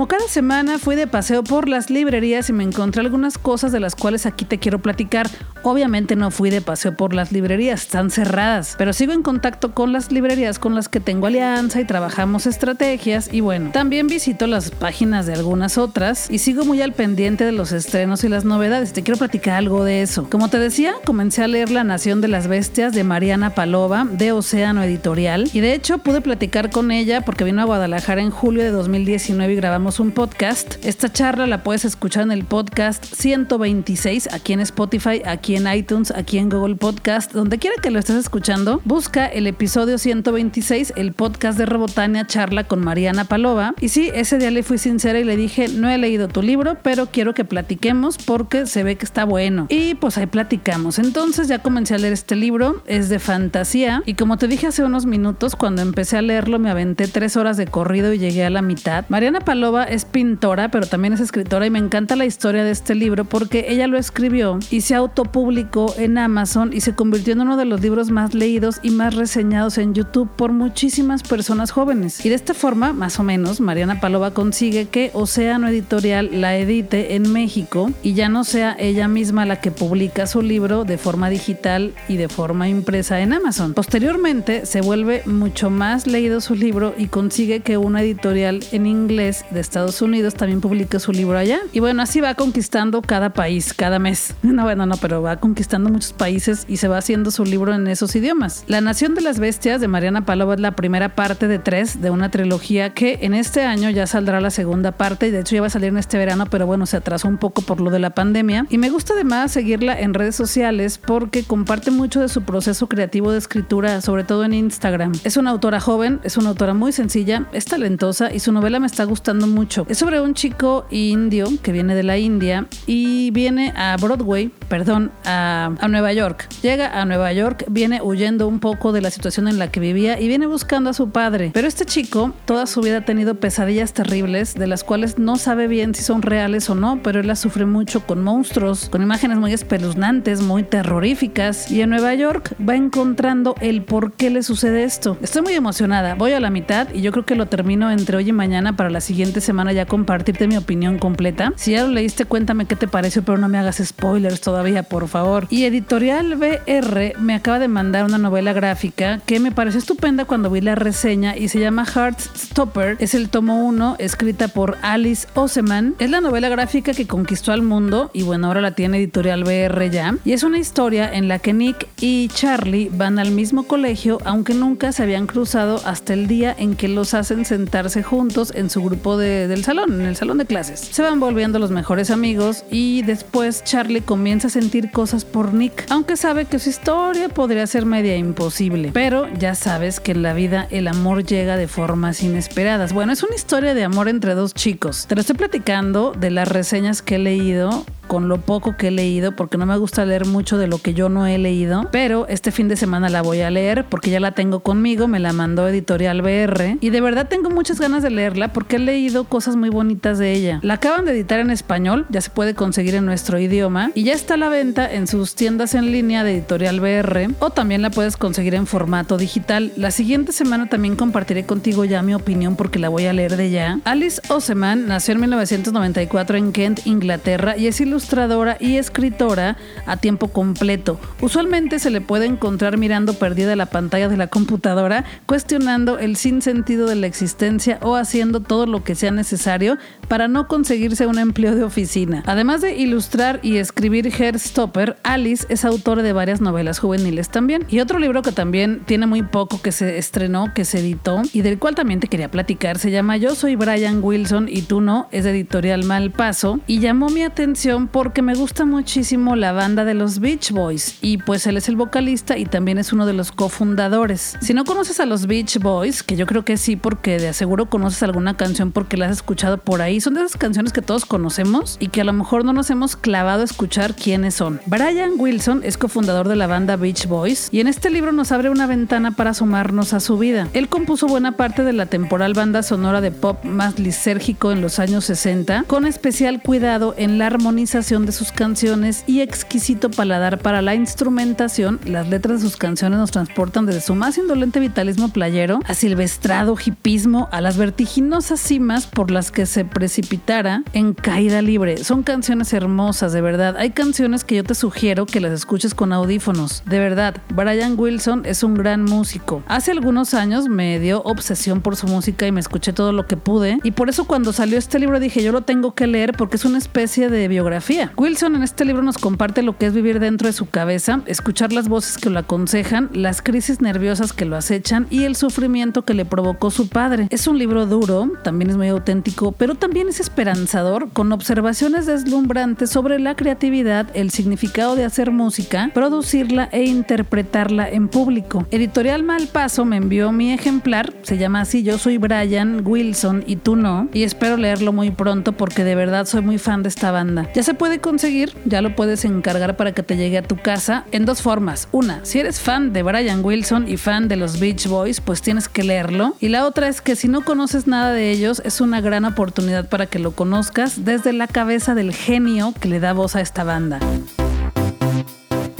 Como 0.00 0.08
cada 0.08 0.28
semana 0.28 0.78
fui 0.78 0.96
de 0.96 1.06
paseo 1.06 1.44
por 1.44 1.68
las 1.68 1.90
librerías 1.90 2.48
y 2.48 2.54
me 2.54 2.64
encontré 2.64 3.02
algunas 3.02 3.36
cosas 3.36 3.70
de 3.70 3.80
las 3.80 3.94
cuales 3.94 4.24
aquí 4.24 4.46
te 4.46 4.58
quiero 4.58 4.78
platicar. 4.78 5.28
Obviamente 5.62 6.16
no 6.16 6.30
fui 6.30 6.48
de 6.48 6.62
paseo 6.62 6.96
por 6.96 7.12
las 7.12 7.32
librerías, 7.32 7.82
están 7.82 8.10
cerradas, 8.10 8.76
pero 8.78 8.94
sigo 8.94 9.12
en 9.12 9.22
contacto 9.22 9.74
con 9.74 9.92
las 9.92 10.10
librerías 10.10 10.58
con 10.58 10.74
las 10.74 10.88
que 10.88 11.00
tengo 11.00 11.26
alianza 11.26 11.82
y 11.82 11.84
trabajamos 11.84 12.46
estrategias 12.46 13.28
y 13.30 13.42
bueno, 13.42 13.72
también 13.72 14.06
visito 14.06 14.46
las 14.46 14.70
páginas 14.70 15.26
de 15.26 15.34
algunas 15.34 15.76
otras 15.76 16.30
y 16.30 16.38
sigo 16.38 16.64
muy 16.64 16.80
al 16.80 16.94
pendiente 16.94 17.44
de 17.44 17.52
los 17.52 17.70
estrenos 17.72 18.24
y 18.24 18.30
las 18.30 18.46
novedades. 18.46 18.94
Te 18.94 19.02
quiero 19.02 19.18
platicar 19.18 19.56
algo 19.56 19.84
de 19.84 20.00
eso. 20.00 20.30
Como 20.30 20.48
te 20.48 20.58
decía, 20.58 20.94
comencé 21.04 21.44
a 21.44 21.46
leer 21.46 21.70
La 21.70 21.84
Nación 21.84 22.22
de 22.22 22.28
las 22.28 22.46
Bestias 22.48 22.94
de 22.94 23.04
Mariana 23.04 23.54
Palova 23.54 24.06
de 24.10 24.32
Océano 24.32 24.82
Editorial 24.82 25.50
y 25.52 25.60
de 25.60 25.74
hecho 25.74 25.98
pude 25.98 26.22
platicar 26.22 26.70
con 26.70 26.90
ella 26.90 27.20
porque 27.20 27.44
vino 27.44 27.60
a 27.60 27.66
Guadalajara 27.66 28.22
en 28.22 28.30
julio 28.30 28.62
de 28.62 28.70
2019 28.70 29.52
y 29.52 29.56
grabamos 29.56 29.89
un 29.98 30.12
podcast. 30.12 30.76
Esta 30.84 31.12
charla 31.12 31.46
la 31.46 31.62
puedes 31.64 31.84
escuchar 31.84 32.22
en 32.22 32.30
el 32.30 32.44
podcast 32.44 33.04
126, 33.04 34.28
aquí 34.32 34.52
en 34.52 34.60
Spotify, 34.60 35.22
aquí 35.24 35.56
en 35.56 35.66
iTunes, 35.72 36.12
aquí 36.12 36.38
en 36.38 36.48
Google 36.48 36.76
Podcast, 36.76 37.32
donde 37.32 37.58
quiera 37.58 37.76
que 37.82 37.90
lo 37.90 37.98
estés 37.98 38.16
escuchando. 38.16 38.80
Busca 38.84 39.26
el 39.26 39.46
episodio 39.46 39.98
126, 39.98 40.92
el 40.96 41.12
podcast 41.12 41.58
de 41.58 41.66
Robotania 41.66 42.26
Charla 42.26 42.64
con 42.64 42.80
Mariana 42.80 43.24
Palova. 43.24 43.74
Y 43.80 43.88
sí, 43.88 44.10
ese 44.14 44.38
día 44.38 44.50
le 44.50 44.62
fui 44.62 44.78
sincera 44.78 45.18
y 45.18 45.24
le 45.24 45.36
dije, 45.36 45.68
no 45.68 45.88
he 45.88 45.98
leído 45.98 46.28
tu 46.28 46.42
libro, 46.42 46.76
pero 46.82 47.06
quiero 47.06 47.34
que 47.34 47.44
platiquemos 47.44 48.18
porque 48.18 48.66
se 48.66 48.84
ve 48.84 48.96
que 48.96 49.06
está 49.06 49.24
bueno. 49.24 49.66
Y 49.70 49.94
pues 49.96 50.18
ahí 50.18 50.26
platicamos. 50.26 50.98
Entonces 50.98 51.48
ya 51.48 51.60
comencé 51.60 51.94
a 51.94 51.98
leer 51.98 52.12
este 52.12 52.36
libro, 52.36 52.82
es 52.86 53.08
de 53.08 53.18
fantasía. 53.18 54.02
Y 54.06 54.14
como 54.14 54.36
te 54.36 54.46
dije 54.46 54.68
hace 54.68 54.84
unos 54.84 55.06
minutos, 55.06 55.56
cuando 55.56 55.82
empecé 55.82 56.18
a 56.18 56.22
leerlo 56.22 56.58
me 56.58 56.70
aventé 56.70 57.08
tres 57.08 57.36
horas 57.36 57.56
de 57.56 57.66
corrido 57.66 58.12
y 58.12 58.18
llegué 58.18 58.44
a 58.44 58.50
la 58.50 58.62
mitad. 58.62 59.06
Mariana 59.08 59.40
Palova 59.40 59.79
es 59.84 60.04
pintora, 60.04 60.70
pero 60.70 60.86
también 60.86 61.12
es 61.14 61.20
escritora 61.20 61.66
y 61.66 61.70
me 61.70 61.78
encanta 61.78 62.16
la 62.16 62.24
historia 62.24 62.64
de 62.64 62.70
este 62.70 62.94
libro 62.94 63.24
porque 63.24 63.66
ella 63.68 63.86
lo 63.86 63.98
escribió 63.98 64.58
y 64.70 64.82
se 64.82 64.94
autopublicó 64.94 65.94
en 65.98 66.18
Amazon 66.18 66.70
y 66.72 66.80
se 66.80 66.94
convirtió 66.94 67.32
en 67.32 67.40
uno 67.40 67.56
de 67.56 67.64
los 67.64 67.80
libros 67.80 68.10
más 68.10 68.34
leídos 68.34 68.80
y 68.82 68.90
más 68.90 69.14
reseñados 69.14 69.78
en 69.78 69.94
YouTube 69.94 70.30
por 70.36 70.52
muchísimas 70.52 71.22
personas 71.22 71.70
jóvenes. 71.70 72.24
Y 72.24 72.28
de 72.28 72.34
esta 72.34 72.54
forma, 72.54 72.92
más 72.92 73.18
o 73.18 73.22
menos, 73.22 73.60
Mariana 73.60 74.00
Palova 74.00 74.32
consigue 74.32 74.86
que 74.86 75.10
Océano 75.14 75.68
Editorial 75.68 76.40
la 76.40 76.56
edite 76.56 77.14
en 77.14 77.32
México 77.32 77.90
y 78.02 78.14
ya 78.14 78.28
no 78.28 78.44
sea 78.44 78.76
ella 78.78 79.08
misma 79.08 79.46
la 79.46 79.60
que 79.60 79.70
publica 79.70 80.26
su 80.26 80.42
libro 80.42 80.84
de 80.84 80.98
forma 80.98 81.30
digital 81.30 81.94
y 82.08 82.16
de 82.16 82.28
forma 82.28 82.68
impresa 82.68 83.20
en 83.20 83.32
Amazon. 83.32 83.74
Posteriormente 83.74 84.66
se 84.66 84.80
vuelve 84.80 85.22
mucho 85.26 85.70
más 85.70 86.06
leído 86.06 86.40
su 86.40 86.54
libro 86.54 86.94
y 86.96 87.06
consigue 87.06 87.60
que 87.60 87.76
una 87.76 88.02
editorial 88.02 88.60
en 88.72 88.86
inglés 88.86 89.44
de 89.50 89.60
Estados 89.70 90.02
Unidos 90.02 90.34
también 90.34 90.60
publique 90.60 90.98
su 90.98 91.12
libro 91.12 91.38
allá. 91.38 91.60
Y 91.72 91.78
bueno, 91.78 92.02
así 92.02 92.20
va 92.20 92.34
conquistando 92.34 93.02
cada 93.02 93.30
país, 93.30 93.72
cada 93.72 94.00
mes. 94.00 94.34
No, 94.50 94.64
bueno, 94.64 94.84
no, 94.84 94.96
pero 94.96 95.22
va 95.22 95.36
conquistando 95.36 95.90
muchos 95.90 96.12
países 96.12 96.64
y 96.66 96.78
se 96.78 96.88
va 96.88 96.98
haciendo 96.98 97.30
su 97.30 97.44
libro 97.44 97.72
en 97.72 97.86
esos 97.86 98.16
idiomas. 98.16 98.64
La 98.66 98.80
Nación 98.80 99.14
de 99.14 99.20
las 99.20 99.38
Bestias 99.38 99.80
de 99.80 99.86
Mariana 99.86 100.26
Palova 100.26 100.54
es 100.54 100.60
la 100.60 100.72
primera 100.72 101.14
parte 101.14 101.46
de 101.46 101.60
tres 101.60 102.02
de 102.02 102.10
una 102.10 102.32
trilogía 102.32 102.92
que 102.94 103.20
en 103.22 103.32
este 103.32 103.62
año 103.62 103.88
ya 103.90 104.08
saldrá 104.08 104.40
la 104.40 104.50
segunda 104.50 104.90
parte 104.90 105.28
y 105.28 105.30
de 105.30 105.40
hecho 105.40 105.54
ya 105.54 105.60
va 105.60 105.68
a 105.68 105.70
salir 105.70 105.90
en 105.90 105.98
este 105.98 106.18
verano, 106.18 106.46
pero 106.50 106.66
bueno, 106.66 106.84
se 106.84 106.96
atrasó 106.96 107.28
un 107.28 107.38
poco 107.38 107.62
por 107.62 107.80
lo 107.80 107.90
de 107.90 108.00
la 108.00 108.10
pandemia. 108.10 108.66
Y 108.70 108.78
me 108.78 108.90
gusta 108.90 109.12
además 109.14 109.52
seguirla 109.52 109.98
en 109.98 110.14
redes 110.14 110.34
sociales 110.34 110.98
porque 110.98 111.44
comparte 111.44 111.92
mucho 111.92 112.20
de 112.20 112.28
su 112.28 112.42
proceso 112.42 112.88
creativo 112.88 113.30
de 113.30 113.38
escritura, 113.38 114.00
sobre 114.00 114.24
todo 114.24 114.44
en 114.44 114.52
Instagram. 114.52 115.12
Es 115.22 115.36
una 115.36 115.50
autora 115.50 115.78
joven, 115.78 116.18
es 116.24 116.36
una 116.36 116.48
autora 116.48 116.74
muy 116.74 116.90
sencilla, 116.90 117.46
es 117.52 117.66
talentosa 117.66 118.34
y 118.34 118.40
su 118.40 118.50
novela 118.50 118.80
me 118.80 118.88
está 118.88 119.04
gustando 119.04 119.46
mucho. 119.46 119.59
Es 119.88 119.98
sobre 119.98 120.20
un 120.20 120.34
chico 120.34 120.86
indio 120.90 121.46
que 121.62 121.72
viene 121.72 121.94
de 121.94 122.02
la 122.02 122.18
India 122.18 122.66
y 122.86 123.30
viene 123.30 123.72
a 123.76 123.96
Broadway, 124.00 124.50
perdón, 124.68 125.10
a, 125.24 125.72
a 125.78 125.88
Nueva 125.88 126.12
York. 126.12 126.48
Llega 126.62 127.00
a 127.00 127.04
Nueva 127.04 127.32
York, 127.32 127.64
viene 127.68 128.00
huyendo 128.02 128.48
un 128.48 128.60
poco 128.60 128.92
de 128.92 129.00
la 129.00 129.10
situación 129.10 129.48
en 129.48 129.58
la 129.58 129.70
que 129.70 129.80
vivía 129.80 130.20
y 130.20 130.28
viene 130.28 130.46
buscando 130.46 130.90
a 130.90 130.92
su 130.92 131.10
padre. 131.10 131.50
Pero 131.52 131.68
este 131.68 131.84
chico 131.84 132.32
toda 132.44 132.66
su 132.66 132.80
vida 132.80 132.98
ha 132.98 133.04
tenido 133.04 133.36
pesadillas 133.36 133.92
terribles 133.92 134.54
de 134.54 134.66
las 134.66 134.84
cuales 134.84 135.18
no 135.18 135.36
sabe 135.36 135.68
bien 135.68 135.94
si 135.94 136.02
son 136.02 136.22
reales 136.22 136.68
o 136.70 136.74
no, 136.74 137.00
pero 137.02 137.20
él 137.20 137.26
las 137.26 137.40
sufre 137.40 137.66
mucho 137.66 138.06
con 138.06 138.22
monstruos, 138.22 138.88
con 138.88 139.02
imágenes 139.02 139.38
muy 139.38 139.52
espeluznantes, 139.52 140.40
muy 140.40 140.62
terroríficas 140.62 141.70
y 141.70 141.82
en 141.82 141.90
Nueva 141.90 142.14
York 142.14 142.54
va 142.66 142.76
encontrando 142.76 143.54
el 143.60 143.82
por 143.82 144.12
qué 144.12 144.30
le 144.30 144.42
sucede 144.42 144.84
esto. 144.84 145.16
Estoy 145.22 145.42
muy 145.42 145.54
emocionada, 145.54 146.14
voy 146.14 146.32
a 146.32 146.40
la 146.40 146.50
mitad 146.50 146.88
y 146.92 147.02
yo 147.02 147.12
creo 147.12 147.24
que 147.24 147.34
lo 147.34 147.46
termino 147.46 147.90
entre 147.90 148.16
hoy 148.16 148.28
y 148.28 148.32
mañana 148.32 148.76
para 148.76 148.90
la 148.90 149.00
siguiente 149.00 149.39
semana 149.40 149.72
ya 149.72 149.86
compartirte 149.86 150.48
mi 150.48 150.56
opinión 150.56 150.98
completa. 150.98 151.52
Si 151.56 151.72
ya 151.72 151.84
lo 151.84 151.90
leíste, 151.90 152.24
cuéntame 152.24 152.66
qué 152.66 152.76
te 152.76 152.88
pareció, 152.88 153.22
pero 153.22 153.38
no 153.38 153.48
me 153.48 153.58
hagas 153.58 153.82
spoilers 153.84 154.40
todavía, 154.40 154.82
por 154.82 155.08
favor. 155.08 155.46
Y 155.50 155.64
Editorial 155.64 156.36
BR 156.36 157.14
me 157.18 157.34
acaba 157.34 157.58
de 157.58 157.68
mandar 157.68 158.04
una 158.04 158.18
novela 158.18 158.52
gráfica 158.52 159.20
que 159.26 159.40
me 159.40 159.52
pareció 159.52 159.78
estupenda 159.78 160.24
cuando 160.24 160.50
vi 160.50 160.60
la 160.60 160.74
reseña 160.74 161.36
y 161.36 161.48
se 161.48 161.60
llama 161.60 161.84
Heartstopper. 161.84 162.96
Es 162.98 163.14
el 163.14 163.28
tomo 163.28 163.64
1, 163.64 163.96
escrita 163.98 164.48
por 164.48 164.78
Alice 164.82 165.26
Oseman. 165.34 165.94
Es 165.98 166.10
la 166.10 166.20
novela 166.20 166.48
gráfica 166.48 166.92
que 166.92 167.06
conquistó 167.06 167.52
al 167.52 167.62
mundo 167.62 168.10
y 168.12 168.22
bueno, 168.22 168.48
ahora 168.48 168.60
la 168.60 168.72
tiene 168.72 168.98
Editorial 168.98 169.44
BR 169.44 169.90
ya. 169.90 170.16
Y 170.24 170.32
es 170.32 170.42
una 170.42 170.58
historia 170.58 171.10
en 171.12 171.28
la 171.28 171.38
que 171.38 171.52
Nick 171.52 171.88
y 172.00 172.28
Charlie 172.28 172.90
van 172.92 173.18
al 173.18 173.30
mismo 173.30 173.64
colegio, 173.64 174.18
aunque 174.24 174.54
nunca 174.54 174.92
se 174.92 175.02
habían 175.02 175.26
cruzado 175.26 175.80
hasta 175.84 176.12
el 176.12 176.26
día 176.26 176.54
en 176.58 176.74
que 176.74 176.88
los 176.88 177.14
hacen 177.14 177.44
sentarse 177.44 178.02
juntos 178.02 178.52
en 178.54 178.70
su 178.70 178.82
grupo 178.82 179.16
del 179.30 179.64
salón, 179.64 180.00
en 180.00 180.06
el 180.06 180.16
salón 180.16 180.38
de 180.38 180.46
clases. 180.46 180.80
Se 180.80 181.02
van 181.02 181.20
volviendo 181.20 181.58
los 181.58 181.70
mejores 181.70 182.10
amigos 182.10 182.64
y 182.70 183.02
después 183.02 183.64
Charlie 183.64 184.00
comienza 184.00 184.48
a 184.48 184.50
sentir 184.50 184.90
cosas 184.90 185.24
por 185.24 185.54
Nick, 185.54 185.86
aunque 185.90 186.16
sabe 186.16 186.44
que 186.44 186.58
su 186.58 186.70
historia 186.70 187.28
podría 187.28 187.66
ser 187.66 187.86
media 187.86 188.16
imposible. 188.16 188.90
Pero 188.92 189.28
ya 189.38 189.54
sabes 189.54 190.00
que 190.00 190.12
en 190.12 190.22
la 190.22 190.34
vida 190.34 190.66
el 190.70 190.88
amor 190.88 191.24
llega 191.24 191.56
de 191.56 191.68
formas 191.68 192.22
inesperadas. 192.22 192.92
Bueno, 192.92 193.12
es 193.12 193.22
una 193.22 193.34
historia 193.34 193.74
de 193.74 193.84
amor 193.84 194.08
entre 194.08 194.34
dos 194.34 194.54
chicos. 194.54 195.06
Te 195.06 195.14
lo 195.14 195.20
estoy 195.20 195.36
platicando 195.36 196.12
de 196.18 196.30
las 196.30 196.48
reseñas 196.48 197.02
que 197.02 197.16
he 197.16 197.18
leído 197.18 197.84
con 198.10 198.26
lo 198.26 198.40
poco 198.40 198.76
que 198.76 198.88
he 198.88 198.90
leído, 198.90 199.36
porque 199.36 199.56
no 199.56 199.66
me 199.66 199.76
gusta 199.76 200.04
leer 200.04 200.26
mucho 200.26 200.58
de 200.58 200.66
lo 200.66 200.78
que 200.78 200.94
yo 200.94 201.08
no 201.08 201.28
he 201.28 201.38
leído, 201.38 201.88
pero 201.92 202.26
este 202.26 202.50
fin 202.50 202.66
de 202.66 202.74
semana 202.74 203.08
la 203.08 203.22
voy 203.22 203.40
a 203.40 203.50
leer 203.50 203.84
porque 203.84 204.10
ya 204.10 204.18
la 204.18 204.32
tengo 204.32 204.64
conmigo, 204.64 205.06
me 205.06 205.20
la 205.20 205.32
mandó 205.32 205.68
Editorial 205.68 206.20
BR 206.20 206.78
y 206.80 206.90
de 206.90 207.00
verdad 207.00 207.28
tengo 207.28 207.50
muchas 207.50 207.78
ganas 207.78 208.02
de 208.02 208.10
leerla 208.10 208.52
porque 208.52 208.76
he 208.76 208.78
leído 208.80 209.22
cosas 209.22 209.54
muy 209.54 209.68
bonitas 209.68 210.18
de 210.18 210.32
ella. 210.32 210.58
La 210.64 210.74
acaban 210.74 211.04
de 211.04 211.12
editar 211.12 211.38
en 211.38 211.50
español, 211.50 212.04
ya 212.08 212.20
se 212.20 212.30
puede 212.30 212.54
conseguir 212.54 212.96
en 212.96 213.06
nuestro 213.06 213.38
idioma 213.38 213.92
y 213.94 214.02
ya 214.02 214.12
está 214.12 214.34
a 214.34 214.38
la 214.38 214.48
venta 214.48 214.92
en 214.92 215.06
sus 215.06 215.36
tiendas 215.36 215.76
en 215.76 215.92
línea 215.92 216.24
de 216.24 216.32
Editorial 216.32 216.80
BR 216.80 217.28
o 217.38 217.50
también 217.50 217.80
la 217.80 217.90
puedes 217.90 218.16
conseguir 218.16 218.56
en 218.56 218.66
formato 218.66 219.18
digital. 219.18 219.70
La 219.76 219.92
siguiente 219.92 220.32
semana 220.32 220.68
también 220.68 220.96
compartiré 220.96 221.44
contigo 221.44 221.84
ya 221.84 222.02
mi 222.02 222.14
opinión 222.14 222.56
porque 222.56 222.80
la 222.80 222.88
voy 222.88 223.06
a 223.06 223.12
leer 223.12 223.36
de 223.36 223.50
ya. 223.50 223.78
Alice 223.84 224.20
Oseman 224.30 224.88
nació 224.88 225.14
en 225.14 225.20
1994 225.20 226.36
en 226.38 226.50
Kent, 226.50 226.80
Inglaterra 226.86 227.56
y 227.56 227.68
es 227.68 227.80
ilustradora 227.80 227.99
ilustradora 228.00 228.56
y 228.58 228.78
escritora 228.78 229.58
a 229.84 229.98
tiempo 229.98 230.28
completo. 230.28 230.98
Usualmente 231.20 231.78
se 231.78 231.90
le 231.90 232.00
puede 232.00 232.24
encontrar 232.24 232.78
mirando 232.78 233.12
perdida 233.12 233.54
la 233.56 233.66
pantalla 233.66 234.08
de 234.08 234.16
la 234.16 234.28
computadora, 234.28 235.04
cuestionando 235.26 235.98
el 235.98 236.16
sinsentido 236.16 236.86
de 236.86 236.94
la 236.94 237.06
existencia 237.06 237.78
o 237.82 237.96
haciendo 237.96 238.40
todo 238.40 238.64
lo 238.64 238.82
que 238.84 238.94
sea 238.94 239.10
necesario 239.10 239.76
para 240.08 240.28
no 240.28 240.48
conseguirse 240.48 241.06
un 241.06 241.18
empleo 241.18 241.54
de 241.54 241.62
oficina. 241.62 242.22
Además 242.24 242.62
de 242.62 242.76
ilustrar 242.76 243.38
y 243.42 243.58
escribir 243.58 244.10
Stopper, 244.38 244.96
Alice 245.02 245.44
es 245.50 245.66
autora 245.66 246.02
de 246.02 246.14
varias 246.14 246.40
novelas 246.40 246.78
juveniles 246.78 247.28
también. 247.28 247.66
Y 247.68 247.80
otro 247.80 247.98
libro 247.98 248.22
que 248.22 248.32
también 248.32 248.80
tiene 248.86 249.06
muy 249.06 249.22
poco 249.22 249.60
que 249.60 249.72
se 249.72 249.98
estrenó, 249.98 250.54
que 250.54 250.64
se 250.64 250.78
editó 250.78 251.20
y 251.34 251.42
del 251.42 251.58
cual 251.58 251.74
también 251.74 252.00
te 252.00 252.08
quería 252.08 252.30
platicar, 252.30 252.78
se 252.78 252.90
llama 252.90 253.18
Yo 253.18 253.34
soy 253.34 253.56
Brian 253.56 254.02
Wilson 254.02 254.48
y 254.48 254.62
tú 254.62 254.80
no, 254.80 255.08
es 255.10 255.24
de 255.24 255.30
editorial 255.30 255.84
Malpaso 255.84 256.60
y 256.66 256.78
llamó 256.78 257.10
mi 257.10 257.22
atención 257.22 257.50
porque 257.92 258.22
me 258.22 258.34
gusta 258.34 258.64
muchísimo 258.64 259.36
la 259.36 259.52
banda 259.52 259.84
de 259.84 259.94
los 259.94 260.20
Beach 260.20 260.52
Boys 260.52 260.98
y 261.00 261.18
pues 261.18 261.46
él 261.46 261.56
es 261.56 261.68
el 261.68 261.76
vocalista 261.76 262.38
y 262.38 262.44
también 262.44 262.78
es 262.78 262.92
uno 262.92 263.06
de 263.06 263.12
los 263.12 263.32
cofundadores. 263.32 264.36
Si 264.40 264.54
no 264.54 264.64
conoces 264.64 265.00
a 265.00 265.06
los 265.06 265.26
Beach 265.26 265.58
Boys, 265.58 266.02
que 266.02 266.16
yo 266.16 266.26
creo 266.26 266.44
que 266.44 266.56
sí 266.56 266.76
porque 266.76 267.18
de 267.18 267.28
aseguro 267.28 267.66
conoces 267.66 268.02
alguna 268.02 268.36
canción 268.36 268.72
porque 268.72 268.96
la 268.96 269.06
has 269.06 269.12
escuchado 269.12 269.58
por 269.58 269.82
ahí, 269.82 270.00
son 270.00 270.14
de 270.14 270.20
esas 270.20 270.36
canciones 270.36 270.72
que 270.72 270.82
todos 270.82 271.04
conocemos 271.04 271.76
y 271.80 271.88
que 271.88 272.02
a 272.02 272.04
lo 272.04 272.12
mejor 272.12 272.44
no 272.44 272.52
nos 272.52 272.70
hemos 272.70 272.96
clavado 272.96 273.42
a 273.42 273.44
escuchar 273.44 273.94
quiénes 273.96 274.34
son. 274.34 274.60
Brian 274.66 275.12
Wilson 275.16 275.62
es 275.64 275.76
cofundador 275.76 276.28
de 276.28 276.36
la 276.36 276.46
banda 276.46 276.76
Beach 276.76 277.06
Boys 277.06 277.48
y 277.50 277.60
en 277.60 277.66
este 277.66 277.90
libro 277.90 278.12
nos 278.12 278.30
abre 278.32 278.50
una 278.50 278.66
ventana 278.66 279.12
para 279.12 279.34
sumarnos 279.34 279.92
a 279.94 280.00
su 280.00 280.18
vida. 280.18 280.48
Él 280.52 280.68
compuso 280.68 281.06
buena 281.06 281.32
parte 281.32 281.64
de 281.64 281.72
la 281.72 281.86
temporal 281.86 282.34
banda 282.34 282.62
sonora 282.62 283.00
de 283.00 283.10
pop 283.10 283.44
más 283.44 283.78
lisérgico 283.78 284.52
en 284.52 284.60
los 284.60 284.78
años 284.78 285.04
60, 285.06 285.64
con 285.66 285.86
especial 285.86 286.42
cuidado 286.42 286.94
en 286.96 287.18
la 287.18 287.26
armonización 287.26 287.79
de 287.80 288.12
sus 288.12 288.30
canciones 288.30 289.04
y 289.06 289.22
exquisito 289.22 289.90
paladar 289.90 290.38
para 290.38 290.60
la 290.60 290.74
instrumentación, 290.74 291.80
las 291.86 292.06
letras 292.10 292.42
de 292.42 292.46
sus 292.46 292.58
canciones 292.58 292.98
nos 292.98 293.10
transportan 293.10 293.64
desde 293.64 293.80
su 293.80 293.94
más 293.94 294.18
indolente 294.18 294.60
vitalismo 294.60 295.08
playero 295.08 295.60
a 295.66 295.72
silvestrado 295.72 296.58
hipismo 296.62 297.30
a 297.32 297.40
las 297.40 297.56
vertiginosas 297.56 298.38
cimas 298.38 298.86
por 298.86 299.10
las 299.10 299.32
que 299.32 299.46
se 299.46 299.64
precipitara 299.64 300.62
en 300.74 300.92
caída 300.92 301.40
libre. 301.40 301.82
Son 301.82 302.02
canciones 302.02 302.52
hermosas, 302.52 303.14
de 303.14 303.22
verdad. 303.22 303.56
Hay 303.56 303.70
canciones 303.70 304.24
que 304.24 304.36
yo 304.36 304.44
te 304.44 304.54
sugiero 304.54 305.06
que 305.06 305.20
las 305.20 305.32
escuches 305.32 305.72
con 305.72 305.94
audífonos. 305.94 306.62
De 306.66 306.78
verdad, 306.78 307.16
Brian 307.34 307.78
Wilson 307.78 308.26
es 308.26 308.42
un 308.42 308.52
gran 308.52 308.84
músico. 308.84 309.42
Hace 309.48 309.70
algunos 309.70 310.12
años 310.12 310.48
me 310.48 310.78
dio 310.78 311.02
obsesión 311.04 311.62
por 311.62 311.76
su 311.76 311.86
música 311.86 312.26
y 312.26 312.32
me 312.32 312.40
escuché 312.40 312.74
todo 312.74 312.92
lo 312.92 313.06
que 313.06 313.16
pude. 313.16 313.58
Y 313.62 313.70
por 313.70 313.88
eso 313.88 314.04
cuando 314.04 314.34
salió 314.34 314.58
este 314.58 314.78
libro 314.78 315.00
dije, 315.00 315.22
yo 315.22 315.32
lo 315.32 315.40
tengo 315.40 315.74
que 315.74 315.86
leer 315.86 316.12
porque 316.12 316.36
es 316.36 316.44
una 316.44 316.58
especie 316.58 317.08
de 317.08 317.26
biografía 317.26 317.69
Wilson 317.96 318.34
en 318.34 318.42
este 318.42 318.64
libro 318.64 318.82
nos 318.82 318.98
comparte 318.98 319.42
lo 319.42 319.56
que 319.56 319.66
es 319.66 319.74
vivir 319.74 320.00
dentro 320.00 320.26
de 320.26 320.32
su 320.32 320.46
cabeza, 320.46 321.02
escuchar 321.06 321.52
las 321.52 321.68
voces 321.68 321.98
que 321.98 322.10
lo 322.10 322.18
aconsejan, 322.18 322.90
las 322.92 323.22
crisis 323.22 323.60
nerviosas 323.60 324.12
que 324.12 324.24
lo 324.24 324.36
acechan 324.36 324.88
y 324.90 325.04
el 325.04 325.14
sufrimiento 325.14 325.82
que 325.82 325.94
le 325.94 326.04
provocó 326.04 326.50
su 326.50 326.68
padre. 326.68 327.06
Es 327.10 327.28
un 327.28 327.38
libro 327.38 327.66
duro, 327.66 328.10
también 328.24 328.50
es 328.50 328.56
muy 328.56 328.68
auténtico, 328.68 329.30
pero 329.32 329.54
también 329.54 329.88
es 329.88 330.00
esperanzador, 330.00 330.90
con 330.92 331.12
observaciones 331.12 331.86
deslumbrantes 331.86 332.70
sobre 332.70 332.98
la 332.98 333.14
creatividad, 333.14 333.86
el 333.94 334.10
significado 334.10 334.74
de 334.74 334.84
hacer 334.84 335.12
música, 335.12 335.70
producirla 335.72 336.48
e 336.50 336.64
interpretarla 336.64 337.70
en 337.70 337.86
público. 337.86 338.46
Editorial 338.50 339.04
Malpaso 339.04 339.64
me 339.64 339.76
envió 339.76 340.10
mi 340.10 340.32
ejemplar, 340.32 340.92
se 341.02 341.18
llama 341.18 341.42
así, 341.42 341.62
yo 341.62 341.78
soy 341.78 341.98
Brian 341.98 342.66
Wilson 342.66 343.22
y 343.28 343.36
tú 343.36 343.54
no, 343.54 343.88
y 343.92 344.02
espero 344.02 344.36
leerlo 344.36 344.72
muy 344.72 344.90
pronto 344.90 345.32
porque 345.32 345.62
de 345.62 345.76
verdad 345.76 346.06
soy 346.06 346.22
muy 346.22 346.38
fan 346.38 346.64
de 346.64 346.68
esta 346.68 346.90
banda. 346.90 347.28
Ya 347.32 347.44
se 347.44 347.59
puede 347.60 347.78
conseguir, 347.78 348.34
ya 348.46 348.62
lo 348.62 348.74
puedes 348.74 349.04
encargar 349.04 349.58
para 349.58 349.72
que 349.72 349.82
te 349.82 349.98
llegue 349.98 350.16
a 350.16 350.22
tu 350.22 350.38
casa 350.38 350.86
en 350.92 351.04
dos 351.04 351.20
formas. 351.20 351.68
Una, 351.72 352.02
si 352.06 352.18
eres 352.18 352.40
fan 352.40 352.72
de 352.72 352.82
Brian 352.82 353.22
Wilson 353.22 353.68
y 353.68 353.76
fan 353.76 354.08
de 354.08 354.16
los 354.16 354.40
Beach 354.40 354.66
Boys, 354.66 355.02
pues 355.02 355.20
tienes 355.20 355.46
que 355.46 355.62
leerlo. 355.62 356.16
Y 356.20 356.30
la 356.30 356.46
otra 356.46 356.68
es 356.68 356.80
que 356.80 356.96
si 356.96 357.06
no 357.06 357.22
conoces 357.22 357.66
nada 357.66 357.92
de 357.92 358.12
ellos, 358.12 358.40
es 358.46 358.62
una 358.62 358.80
gran 358.80 359.04
oportunidad 359.04 359.68
para 359.68 359.84
que 359.84 359.98
lo 359.98 360.12
conozcas 360.12 360.86
desde 360.86 361.12
la 361.12 361.26
cabeza 361.26 361.74
del 361.74 361.92
genio 361.92 362.54
que 362.58 362.70
le 362.70 362.80
da 362.80 362.94
voz 362.94 363.14
a 363.14 363.20
esta 363.20 363.44
banda. 363.44 363.78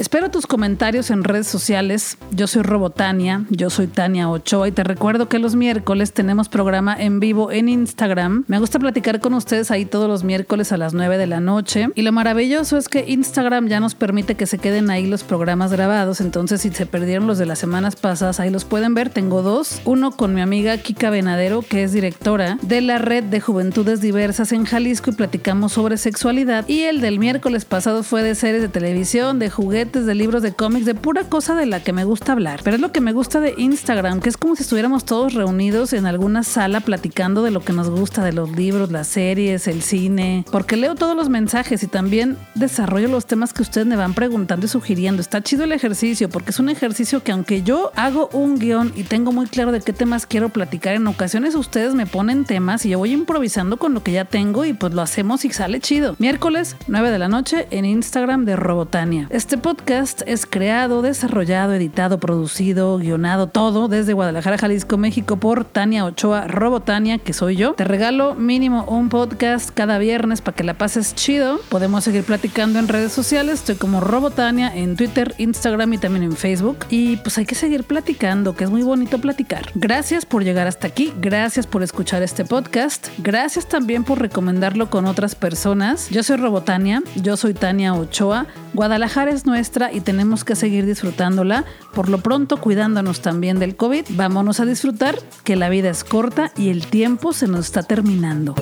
Espero 0.01 0.31
tus 0.31 0.47
comentarios 0.47 1.11
en 1.11 1.25
redes 1.25 1.47
sociales. 1.47 2.17
Yo 2.31 2.47
soy 2.47 2.63
Robotania, 2.63 3.45
yo 3.51 3.69
soy 3.69 3.87
Tania 3.87 4.31
Ochoa 4.31 4.67
y 4.67 4.73
te 4.73 4.83
recuerdo 4.83 5.29
que 5.29 5.39
los 5.39 5.57
miércoles 5.57 6.15
tenemos 6.15 6.49
programa 6.49 6.97
en 6.99 7.21
vivo 7.21 7.53
en 7.53 7.69
Instagram. 7.69 8.45
Me 8.49 8.59
gusta 8.59 8.79
platicar 8.79 9.21
con 9.21 9.35
ustedes 9.35 9.71
ahí 9.71 9.85
todos 9.85 10.09
los 10.09 10.25
miércoles 10.25 10.73
a 10.73 10.79
las 10.79 10.95
9 10.95 11.19
de 11.19 11.27
la 11.27 11.41
noche. 11.41 11.89
Y 11.97 12.01
lo 12.01 12.13
maravilloso 12.13 12.79
es 12.79 12.89
que 12.89 13.05
Instagram 13.09 13.69
ya 13.69 13.79
nos 13.79 13.95
permite 13.95 14.37
que 14.37 14.47
se 14.47 14.57
queden 14.57 14.89
ahí 14.89 15.07
los 15.07 15.23
programas 15.23 15.71
grabados. 15.71 16.23
Entonces, 16.23 16.63
si 16.63 16.71
se 16.71 16.87
perdieron 16.87 17.27
los 17.27 17.37
de 17.37 17.45
las 17.45 17.59
semanas 17.59 17.95
pasadas, 17.95 18.41
ahí 18.41 18.49
los 18.49 18.65
pueden 18.65 18.95
ver. 18.95 19.11
Tengo 19.11 19.43
dos. 19.43 19.83
Uno 19.85 20.13
con 20.13 20.33
mi 20.33 20.41
amiga 20.41 20.79
Kika 20.79 21.11
Venadero, 21.11 21.61
que 21.61 21.83
es 21.83 21.93
directora 21.93 22.57
de 22.63 22.81
la 22.81 22.97
red 22.97 23.25
de 23.25 23.43
juventudes 23.43 24.01
diversas 24.01 24.53
en 24.53 24.65
Jalisco 24.65 25.11
y 25.11 25.15
platicamos 25.15 25.75
sobre 25.75 25.99
sexualidad. 25.99 26.67
Y 26.69 26.85
el 26.85 27.03
del 27.03 27.19
miércoles 27.19 27.67
pasado 27.67 28.03
fue 28.03 28.23
de 28.23 28.35
series 28.35 28.63
de 28.63 28.69
televisión, 28.71 29.39
de 29.39 29.51
juguetes 29.51 29.90
de 29.91 30.15
libros, 30.15 30.43
de 30.43 30.53
cómics, 30.53 30.87
de 30.87 30.95
pura 30.95 31.25
cosa 31.25 31.55
de 31.57 31.67
la 31.67 31.83
que 31.83 31.93
me 31.93 32.05
gusta 32.05 32.33
hablar. 32.33 32.61
Pero 32.63 32.77
es 32.77 32.81
lo 32.81 32.93
que 32.93 33.01
me 33.01 33.13
gusta 33.13 33.41
de 33.41 33.55
Instagram, 33.59 34.21
que 34.21 34.29
es 34.29 34.37
como 34.37 34.55
si 34.55 34.63
estuviéramos 34.63 35.05
todos 35.05 35.35
reunidos 35.35 35.93
en 35.93 36.07
alguna 36.07 36.45
sala 36.45 36.81
platicando 36.81 37.43
de 37.43 37.51
lo 37.51 37.61
que 37.61 37.73
nos 37.73 37.91
gusta, 37.91 38.23
de 38.25 38.33
los 38.33 38.51
libros, 38.53 38.93
las 38.93 39.09
series, 39.09 39.67
el 39.67 39.83
cine. 39.83 40.45
Porque 40.53 40.77
leo 40.77 40.95
todos 40.95 41.17
los 41.17 41.29
mensajes 41.29 41.83
y 41.83 41.89
también 41.89 42.37
desarrollo 42.55 43.09
los 43.09 43.27
temas 43.27 43.53
que 43.53 43.63
ustedes 43.63 43.87
me 43.87 43.97
van 43.97 44.15
preguntando 44.15 44.67
y 44.67 44.69
sugiriendo. 44.69 45.21
Está 45.21 45.43
chido 45.43 45.65
el 45.65 45.73
ejercicio, 45.73 46.29
porque 46.29 46.51
es 46.51 46.61
un 46.61 46.69
ejercicio 46.69 47.23
que 47.23 47.33
aunque 47.33 47.63
yo 47.63 47.91
hago 47.97 48.29
un 48.33 48.59
guion 48.59 48.93
y 48.95 49.03
tengo 49.03 49.33
muy 49.33 49.47
claro 49.47 49.73
de 49.73 49.81
qué 49.81 49.93
temas 49.93 50.27
quiero 50.27 50.51
platicar, 50.51 50.95
en 50.95 51.07
ocasiones 51.09 51.57
ustedes 51.57 51.95
me 51.95 52.07
ponen 52.07 52.45
temas 52.45 52.87
y 52.87 52.91
yo 52.91 52.99
voy 52.99 53.13
improvisando 53.13 53.77
con 53.77 53.93
lo 53.93 54.05
que 54.05 54.13
ya 54.13 54.25
tengo 54.25 54.65
y 54.65 54.73
pues 54.73 54.95
lo 54.95 55.03
hacemos 55.03 55.45
y 55.45 55.51
sale 55.51 55.81
chido. 55.81 56.15
Miércoles, 56.19 56.77
9 56.87 57.11
de 57.11 57.19
la 57.19 57.29
noche, 57.29 57.67
en 57.71 57.85
Instagram 57.85 58.45
de 58.45 58.57
Robotania. 58.57 59.27
Este 59.31 59.59
podcast 59.59 59.80
podcast 59.81 60.23
es 60.27 60.45
creado, 60.45 61.01
desarrollado, 61.01 61.73
editado, 61.73 62.21
producido, 62.21 62.99
guionado, 62.99 63.47
todo 63.47 63.89
desde 63.89 64.13
Guadalajara, 64.13 64.59
Jalisco, 64.59 64.99
México 64.99 65.39
por 65.39 65.65
Tania 65.65 66.05
Ochoa, 66.05 66.47
Robotania, 66.47 67.17
que 67.17 67.33
soy 67.33 67.57
yo. 67.57 67.73
Te 67.73 67.85
regalo 67.85 68.35
mínimo 68.35 68.85
un 68.85 69.09
podcast 69.09 69.71
cada 69.73 69.97
viernes 69.99 70.43
para 70.43 70.55
que 70.55 70.65
la 70.65 70.75
pases 70.75 71.15
chido. 71.15 71.61
Podemos 71.71 72.05
seguir 72.05 72.25
platicando 72.25 72.79
en 72.79 72.89
redes 72.89 73.13
sociales. 73.13 73.61
Estoy 73.61 73.77
como 73.77 74.01
Robotania 74.01 74.71
en 74.75 74.97
Twitter, 74.97 75.35
Instagram 75.39 75.95
y 75.95 75.99
también 75.99 76.25
en 76.25 76.37
Facebook. 76.37 76.85
Y 76.91 77.17
pues 77.19 77.39
hay 77.39 77.47
que 77.47 77.55
seguir 77.55 77.85
platicando, 77.85 78.55
que 78.55 78.65
es 78.65 78.71
muy 78.71 78.83
bonito 78.83 79.19
platicar. 79.19 79.71
Gracias 79.75 80.27
por 80.27 80.45
llegar 80.45 80.67
hasta 80.67 80.89
aquí. 80.89 81.15
Gracias 81.23 81.67
por 81.67 81.83
escuchar 81.83 82.23
este 82.23 82.45
podcast. 82.45 83.09
Gracias 83.19 83.67
también 83.67 84.05
por 84.05 84.21
recomendarlo 84.21 84.91
con 84.91 85.07
otras 85.07 85.35
personas. 85.35 86.11
Yo 86.11 86.23
soy 86.23 86.37
Robotania. 86.37 87.03
Yo 87.17 87.39
soy 87.39 87.55
Tania 87.55 87.95
Ochoa. 87.95 88.47
Guadalajara 88.75 89.33
es 89.33 89.47
y 89.93 90.01
tenemos 90.01 90.45
que 90.45 90.57
seguir 90.57 90.85
disfrutándola. 90.85 91.65
Por 91.95 92.09
lo 92.09 92.19
pronto, 92.19 92.57
cuidándonos 92.59 93.21
también 93.21 93.59
del 93.59 93.77
COVID, 93.77 94.05
vámonos 94.11 94.61
a 94.61 94.65
disfrutar 94.65 95.19
que 95.45 95.57
la 95.57 95.69
vida 95.69 95.91
es 95.91 96.05
corta 96.05 96.53
y 96.57 96.71
el 96.71 96.87
tiempo 96.87 97.33
se 97.33 97.47
nos 97.47 97.67
está 97.67 97.83
terminando. 97.83 98.55